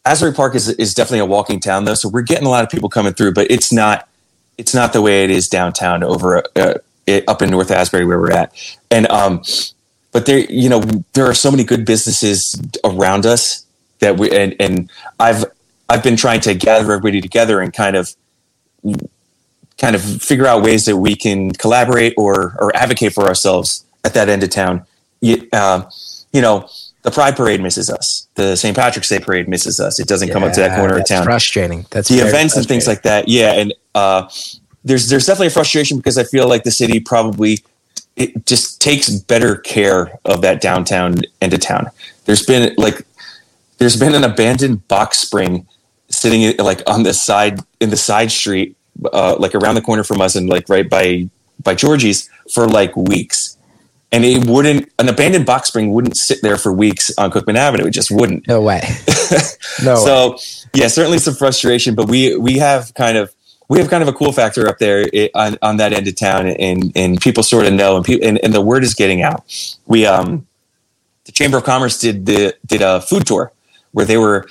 [0.07, 2.69] Asbury Park is is definitely a walking town though, so we're getting a lot of
[2.69, 4.07] people coming through, but it's not
[4.57, 6.75] it's not the way it is downtown over uh,
[7.07, 8.53] it, up in North Asbury where we're at.
[8.91, 9.41] And um,
[10.11, 10.81] but there, you know,
[11.13, 13.65] there are so many good businesses around us
[13.99, 15.45] that we and and I've
[15.89, 18.13] I've been trying to gather everybody together and kind of
[19.77, 24.13] kind of figure out ways that we can collaborate or or advocate for ourselves at
[24.13, 24.85] that end of town.
[25.21, 25.87] You, um,
[26.31, 26.69] you know,
[27.01, 28.27] the Pride Parade misses us.
[28.35, 28.75] The St.
[28.75, 29.99] Patrick's Day Parade misses us.
[29.99, 31.23] It doesn't come up to that corner of town.
[31.23, 31.85] Frustrating.
[31.89, 33.27] That's the events and things like that.
[33.27, 34.29] Yeah, and uh,
[34.87, 37.59] there's there's definitely a frustration because I feel like the city probably
[38.15, 41.89] it just takes better care of that downtown end of town.
[42.25, 43.05] There's been like
[43.77, 45.67] there's been an abandoned box spring
[46.09, 48.75] sitting like on the side in the side street,
[49.13, 51.29] uh, like around the corner from us, and like right by
[51.63, 53.55] by Georgie's for like weeks.
[54.09, 57.85] And it wouldn't an abandoned box spring wouldn't sit there for weeks on Cookman Avenue.
[57.85, 58.81] It just wouldn't No way.
[59.83, 59.93] No.
[59.93, 59.99] way.
[59.99, 60.37] so
[60.73, 63.33] yeah, certainly some frustration, but we we have kind of
[63.69, 65.05] we have kind of a cool factor up there
[65.35, 68.37] on, on that end of town, and and people sort of know, and, pe- and
[68.43, 69.43] and the word is getting out.
[69.87, 70.47] We um
[71.25, 73.51] the Chamber of Commerce did the did a food tour
[73.91, 74.47] where they were.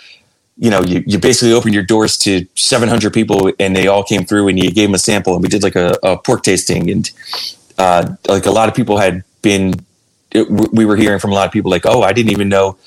[0.58, 4.24] You know, you, you basically opened your doors to 700 people and they all came
[4.24, 6.90] through and you gave them a sample and we did like a, a pork tasting
[6.90, 7.10] and
[7.78, 9.74] uh, like a lot of people had been
[10.32, 12.78] it, we were hearing from a lot of people like, "Oh, I didn't even know.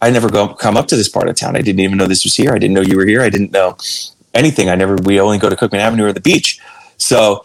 [0.00, 1.56] I never go come up to this part of town.
[1.56, 2.52] I didn't even know this was here.
[2.54, 3.22] I didn't know you were here.
[3.22, 3.76] I didn't know
[4.38, 4.68] anything.
[4.70, 4.96] I never.
[4.96, 6.60] We only go to Cookman Avenue or the beach.
[6.96, 7.42] So,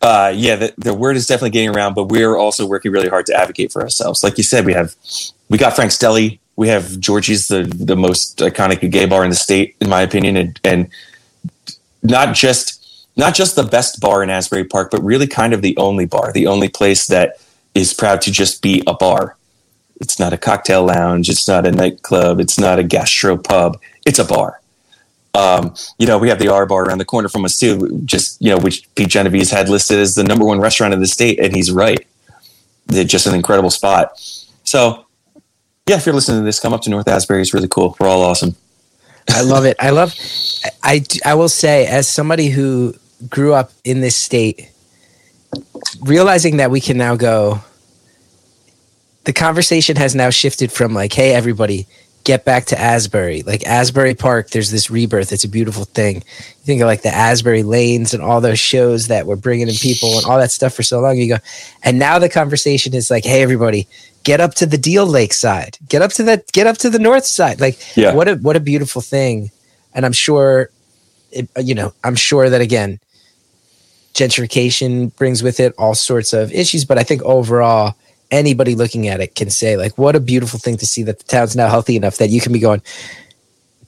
[0.00, 1.94] uh, yeah, the, the word is definitely getting around.
[1.94, 4.24] But we're also working really hard to advocate for ourselves.
[4.24, 4.94] Like you said, we have
[5.50, 6.40] we got Frank's Deli.
[6.56, 10.36] We have Georgie's, the the most iconic gay bar in the state, in my opinion,
[10.36, 10.88] and, and
[12.02, 12.78] not just
[13.16, 16.32] not just the best bar in Asbury Park, but really kind of the only bar,
[16.32, 17.36] the only place that
[17.74, 19.36] is proud to just be a bar.
[20.00, 21.28] It's not a cocktail lounge.
[21.28, 22.40] It's not a nightclub.
[22.40, 23.80] It's not a gastro pub.
[24.06, 24.57] It's a bar.
[25.34, 28.00] Um, you know, we have the R Bar around the corner from us too.
[28.04, 31.06] Just you know, which Pete Genovese had listed as the number one restaurant in the
[31.06, 32.06] state, and he's right.
[32.86, 34.18] They're just an incredible spot.
[34.64, 35.06] So,
[35.86, 37.42] yeah, if you're listening to this, come up to North Asbury.
[37.42, 37.96] It's really cool.
[38.00, 38.56] We're all awesome.
[39.30, 39.76] I love it.
[39.78, 40.14] I love.
[40.82, 42.94] I I will say, as somebody who
[43.28, 44.70] grew up in this state,
[46.00, 47.60] realizing that we can now go.
[49.24, 51.86] The conversation has now shifted from like, "Hey, everybody,
[52.28, 53.42] get back to Asbury.
[53.42, 55.32] Like Asbury Park, there's this rebirth.
[55.32, 56.16] It's a beautiful thing.
[56.16, 59.74] You think of like the Asbury Lanes and all those shows that were bringing in
[59.74, 61.16] people and all that stuff for so long.
[61.16, 61.36] You go,
[61.82, 63.88] and now the conversation is like, hey, everybody,
[64.24, 65.78] get up to the Deal Lake side.
[65.88, 66.52] Get up to that.
[66.52, 67.62] get up to the north side.
[67.62, 68.12] Like, Yeah.
[68.12, 69.50] what a what a beautiful thing.
[69.94, 70.68] And I'm sure,
[71.32, 73.00] it, you know, I'm sure that again,
[74.12, 76.84] gentrification brings with it all sorts of issues.
[76.84, 77.94] But I think overall,
[78.30, 81.24] anybody looking at it can say, like, what a beautiful thing to see that the
[81.24, 82.82] town's now healthy enough that you can be going,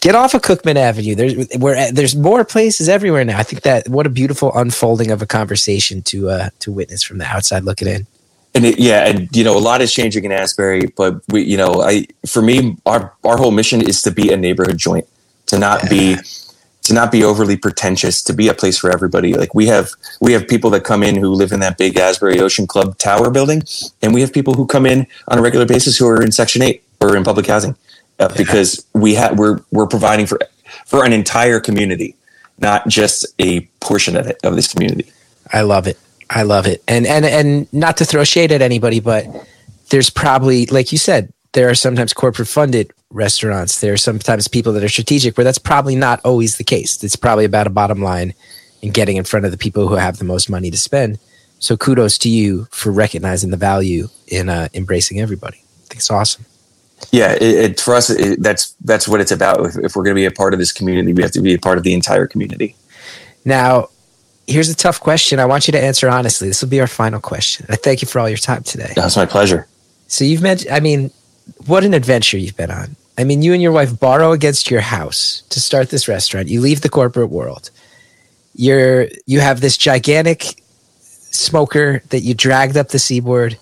[0.01, 1.15] get off of Cookman Avenue.
[1.15, 3.39] There's where there's more places everywhere now.
[3.39, 7.19] I think that what a beautiful unfolding of a conversation to uh to witness from
[7.19, 8.07] the outside looking in.
[8.53, 11.57] And it, yeah, and you know, a lot is changing in Asbury, but we, you
[11.57, 15.07] know, I for me, our our whole mission is to be a neighborhood joint,
[15.47, 16.17] to not be
[16.83, 19.35] to not be overly pretentious, to be a place for everybody.
[19.35, 22.41] Like we have we have people that come in who live in that big Asbury
[22.41, 23.63] Ocean Club Tower building,
[24.03, 26.63] and we have people who come in on a regular basis who are in Section
[26.63, 27.77] Eight or in public housing,
[28.19, 30.39] uh, because we have we're we're providing for
[30.87, 32.17] for an entire community,
[32.59, 35.11] not just a portion of it of this community.
[35.53, 35.99] I love it.
[36.29, 36.83] I love it.
[36.87, 39.27] And and and not to throw shade at anybody, but
[39.91, 43.81] there's probably like you said, there are sometimes corporate funded restaurants.
[43.81, 47.03] There are sometimes people that are strategic where that's probably not always the case.
[47.03, 48.35] It's probably about a bottom line
[48.83, 51.19] and getting in front of the people who have the most money to spend.
[51.59, 55.59] So kudos to you for recognizing the value in uh, embracing everybody.
[55.59, 56.47] I think it's awesome.
[57.13, 59.67] Yeah, it, it, for us, it, that's that's what it's about.
[59.67, 61.55] If, if we're going to be a part of this community, we have to be
[61.55, 62.77] a part of the entire community.
[63.45, 63.89] Now,
[64.47, 65.39] here's a tough question.
[65.39, 66.49] I want you to answer honestly.
[66.49, 67.67] This will be our final question.
[67.69, 68.93] I thank you for all your time today.
[68.95, 69.67] That's my pleasure.
[70.09, 71.11] So you've mentioned, I mean,
[71.67, 72.97] what an adventure you've been on.
[73.19, 76.49] I mean, you and your wife borrow against your house to start this restaurant.
[76.49, 77.71] You leave the corporate world.
[78.55, 80.63] You're you have this gigantic
[81.01, 83.59] smoker that you dragged up the seaboard.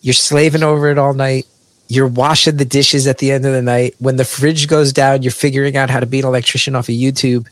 [0.00, 1.46] You're slaving over it all night.
[1.88, 3.94] You're washing the dishes at the end of the night.
[3.98, 6.94] When the fridge goes down, you're figuring out how to be an electrician off of
[6.94, 7.46] YouTube.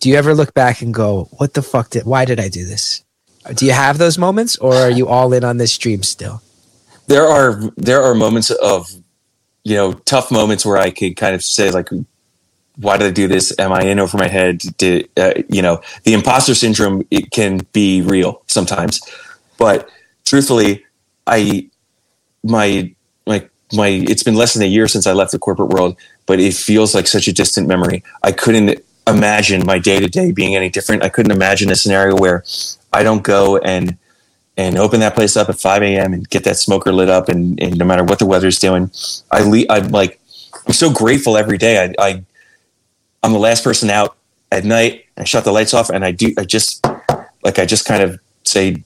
[0.00, 2.04] Do you ever look back and go, "What the fuck did?
[2.04, 3.02] Why did I do this?"
[3.54, 6.40] Do you have those moments, or are you all in on this dream still?
[7.06, 8.88] There are there are moments of
[9.64, 11.88] you know tough moments where I could kind of say like,
[12.76, 13.56] why did I do this?
[13.58, 14.62] Am I in over my head?
[14.76, 17.06] Did uh, you know the imposter syndrome?
[17.10, 19.00] It can be real sometimes,
[19.58, 19.88] but
[20.24, 20.84] truthfully,
[21.26, 21.68] I
[22.42, 22.94] my
[23.26, 25.96] my my it's been less than a year since I left the corporate world,
[26.26, 28.02] but it feels like such a distant memory.
[28.22, 31.02] I couldn't imagine my day to day being any different.
[31.02, 32.44] I couldn't imagine a scenario where
[32.92, 33.96] I don't go and
[34.56, 36.12] and open that place up at 5 a.m.
[36.12, 38.90] and get that smoker lit up, and, and no matter what the weather's doing,
[39.30, 40.20] I le- I'm like
[40.66, 41.82] I'm so grateful every day.
[41.84, 42.24] I, I
[43.22, 44.16] I'm the last person out
[44.52, 45.06] at night.
[45.16, 46.32] I shut the lights off, and I do.
[46.38, 46.84] I just
[47.42, 48.84] like I just kind of say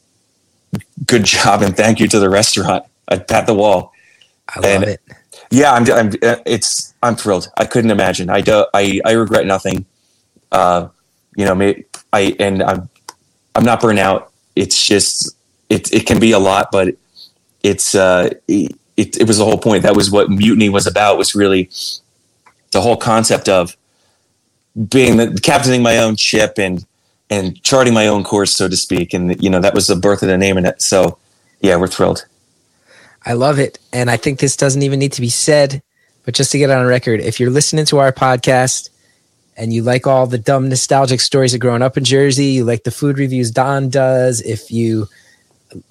[1.07, 2.85] good job and thank you to the restaurant.
[3.09, 3.93] I pat the wall.
[4.49, 5.01] I love And- it.
[5.51, 5.91] Yeah, I'm.
[5.91, 6.09] I'm.
[6.23, 6.93] uh, It's.
[7.03, 7.51] I'm thrilled.
[7.57, 8.29] I couldn't imagine.
[8.29, 8.67] I do.
[8.75, 9.01] I.
[9.07, 9.87] I regret nothing.
[10.53, 10.89] Uh,
[11.37, 11.75] you know,
[12.13, 12.91] I and I'm.
[13.55, 14.31] I'm not burnt out.
[14.57, 15.35] It's just.
[15.69, 15.93] It.
[15.93, 16.97] It can be a lot, but
[17.63, 17.95] it's.
[17.95, 19.27] Uh, it, it.
[19.27, 19.83] Was the whole point.
[19.83, 21.19] That was what mutiny was about.
[21.19, 21.71] Was really
[22.73, 23.77] the whole concept of
[24.89, 26.85] being the captaining my own ship and
[27.31, 29.13] and charting my own course, so to speak.
[29.13, 30.57] And you know, that was the birth of the name.
[30.57, 30.83] And it.
[30.83, 31.19] So,
[31.61, 32.27] yeah, we're thrilled.
[33.25, 33.79] I love it.
[33.93, 35.83] And I think this doesn't even need to be said,
[36.25, 38.91] but just to get on record, if you're listening to our podcast
[39.57, 42.85] and you like all the dumb nostalgic stories of growing up in Jersey, you like
[42.85, 45.09] the food reviews Don does, if you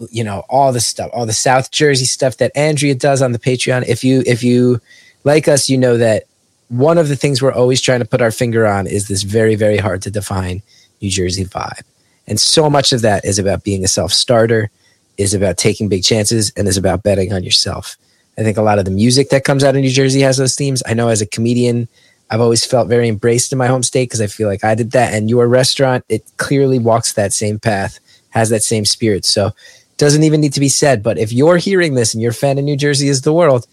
[0.09, 3.39] you know, all the stuff, all the South Jersey stuff that Andrea does on the
[3.39, 4.82] Patreon, if you if you
[5.23, 6.23] like us, you know that
[6.69, 9.55] one of the things we're always trying to put our finger on is this very,
[9.55, 10.61] very hard to define
[11.01, 11.84] New Jersey vibe.
[12.28, 14.69] And so much of that is about being a self starter,
[15.17, 17.95] is about taking big chances and is about betting on yourself.
[18.38, 20.55] I think a lot of the music that comes out of New Jersey has those
[20.55, 20.84] themes.
[20.86, 21.88] I know as a comedian,
[22.30, 24.91] I've always felt very embraced in my home state because I feel like I did
[24.91, 25.13] that.
[25.13, 27.99] And your restaurant, it clearly walks that same path,
[28.38, 29.25] has that same spirit.
[29.25, 29.51] So
[29.97, 31.03] doesn't even need to be said.
[31.03, 33.67] But if you're hearing this and you're fan of New Jersey is the world,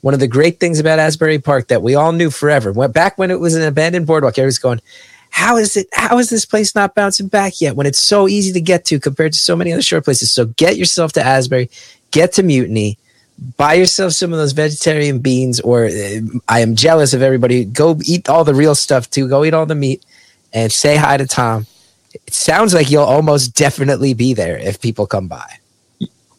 [0.00, 3.18] one of the great things about Asbury Park that we all knew forever, went back
[3.18, 4.80] when it was an abandoned boardwalk, everyone's going,
[5.30, 8.52] how is it how is this place not bouncing back yet when it's so easy
[8.52, 11.70] to get to compared to so many other short places so get yourself to asbury
[12.10, 12.98] get to mutiny
[13.56, 17.98] buy yourself some of those vegetarian beans or uh, i am jealous of everybody go
[18.04, 20.04] eat all the real stuff too go eat all the meat
[20.52, 21.66] and say hi to tom
[22.14, 25.58] it sounds like you'll almost definitely be there if people come by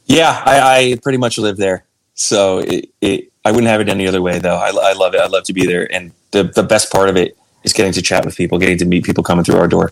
[0.06, 0.60] Yeah, I,
[0.94, 4.40] I pretty much live there, so it, it, I wouldn't have it any other way.
[4.40, 5.22] Though I, I love it.
[5.22, 8.02] I love to be there, and the the best part of it is getting to
[8.02, 9.92] chat with people, getting to meet people coming through our door.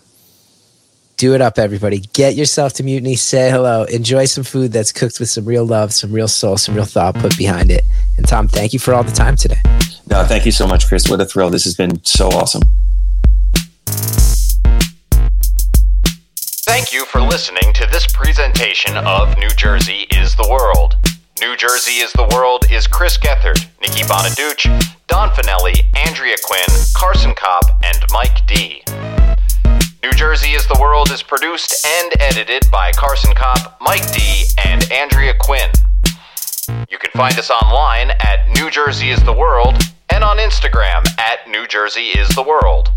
[1.18, 5.20] do it up everybody get yourself to mutiny say hello enjoy some food that's cooked
[5.20, 7.84] with some real love some real soul some real thought put behind it
[8.18, 9.58] and tom thank you for all the time today
[10.10, 11.10] No, thank you so much, Chris.
[11.10, 11.50] What a thrill!
[11.50, 12.62] This has been so awesome.
[16.68, 20.98] Thank you for listening to this presentation of New Jersey is the World.
[21.40, 24.68] New Jersey is the World is Chris Gethard, Nikki Bonaduce,
[25.08, 28.84] Don Finelli, Andrea Quinn, Carson Kopp, and Mike D.
[30.04, 34.92] New Jersey is the World is produced and edited by Carson Kopp, Mike D, and
[34.92, 35.72] Andrea Quinn.
[36.90, 41.48] You can find us online at New Jersey is the World and on Instagram at
[41.48, 42.92] New Jersey is the World.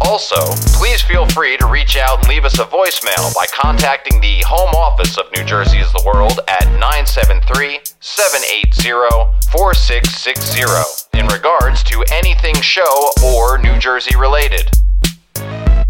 [0.00, 0.36] Also,
[0.78, 4.74] please feel free to reach out and leave us a voicemail by contacting the home
[4.74, 12.54] office of New Jersey is the World at 973 780 4660 in regards to anything
[12.60, 14.70] show or New Jersey related.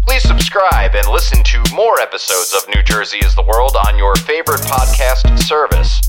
[0.07, 4.15] Please subscribe and listen to more episodes of New Jersey is the World on your
[4.15, 6.01] favorite podcast service.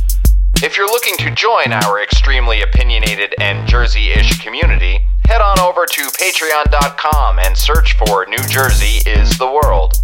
[0.63, 5.85] If you're looking to join our extremely opinionated and Jersey ish community, head on over
[5.85, 9.95] to patreon.com and search for New Jersey is the World.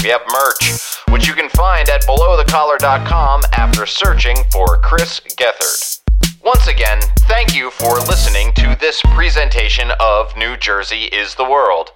[0.00, 5.98] We have merch, which you can find at belowthecollar.com after searching for Chris Gethard.
[6.44, 11.90] Once again, thank you for listening to this presentation of New Jersey is the World.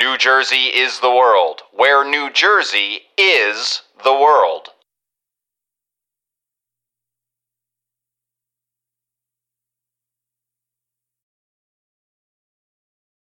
[0.00, 4.70] New Jersey is the world, where New Jersey is the world.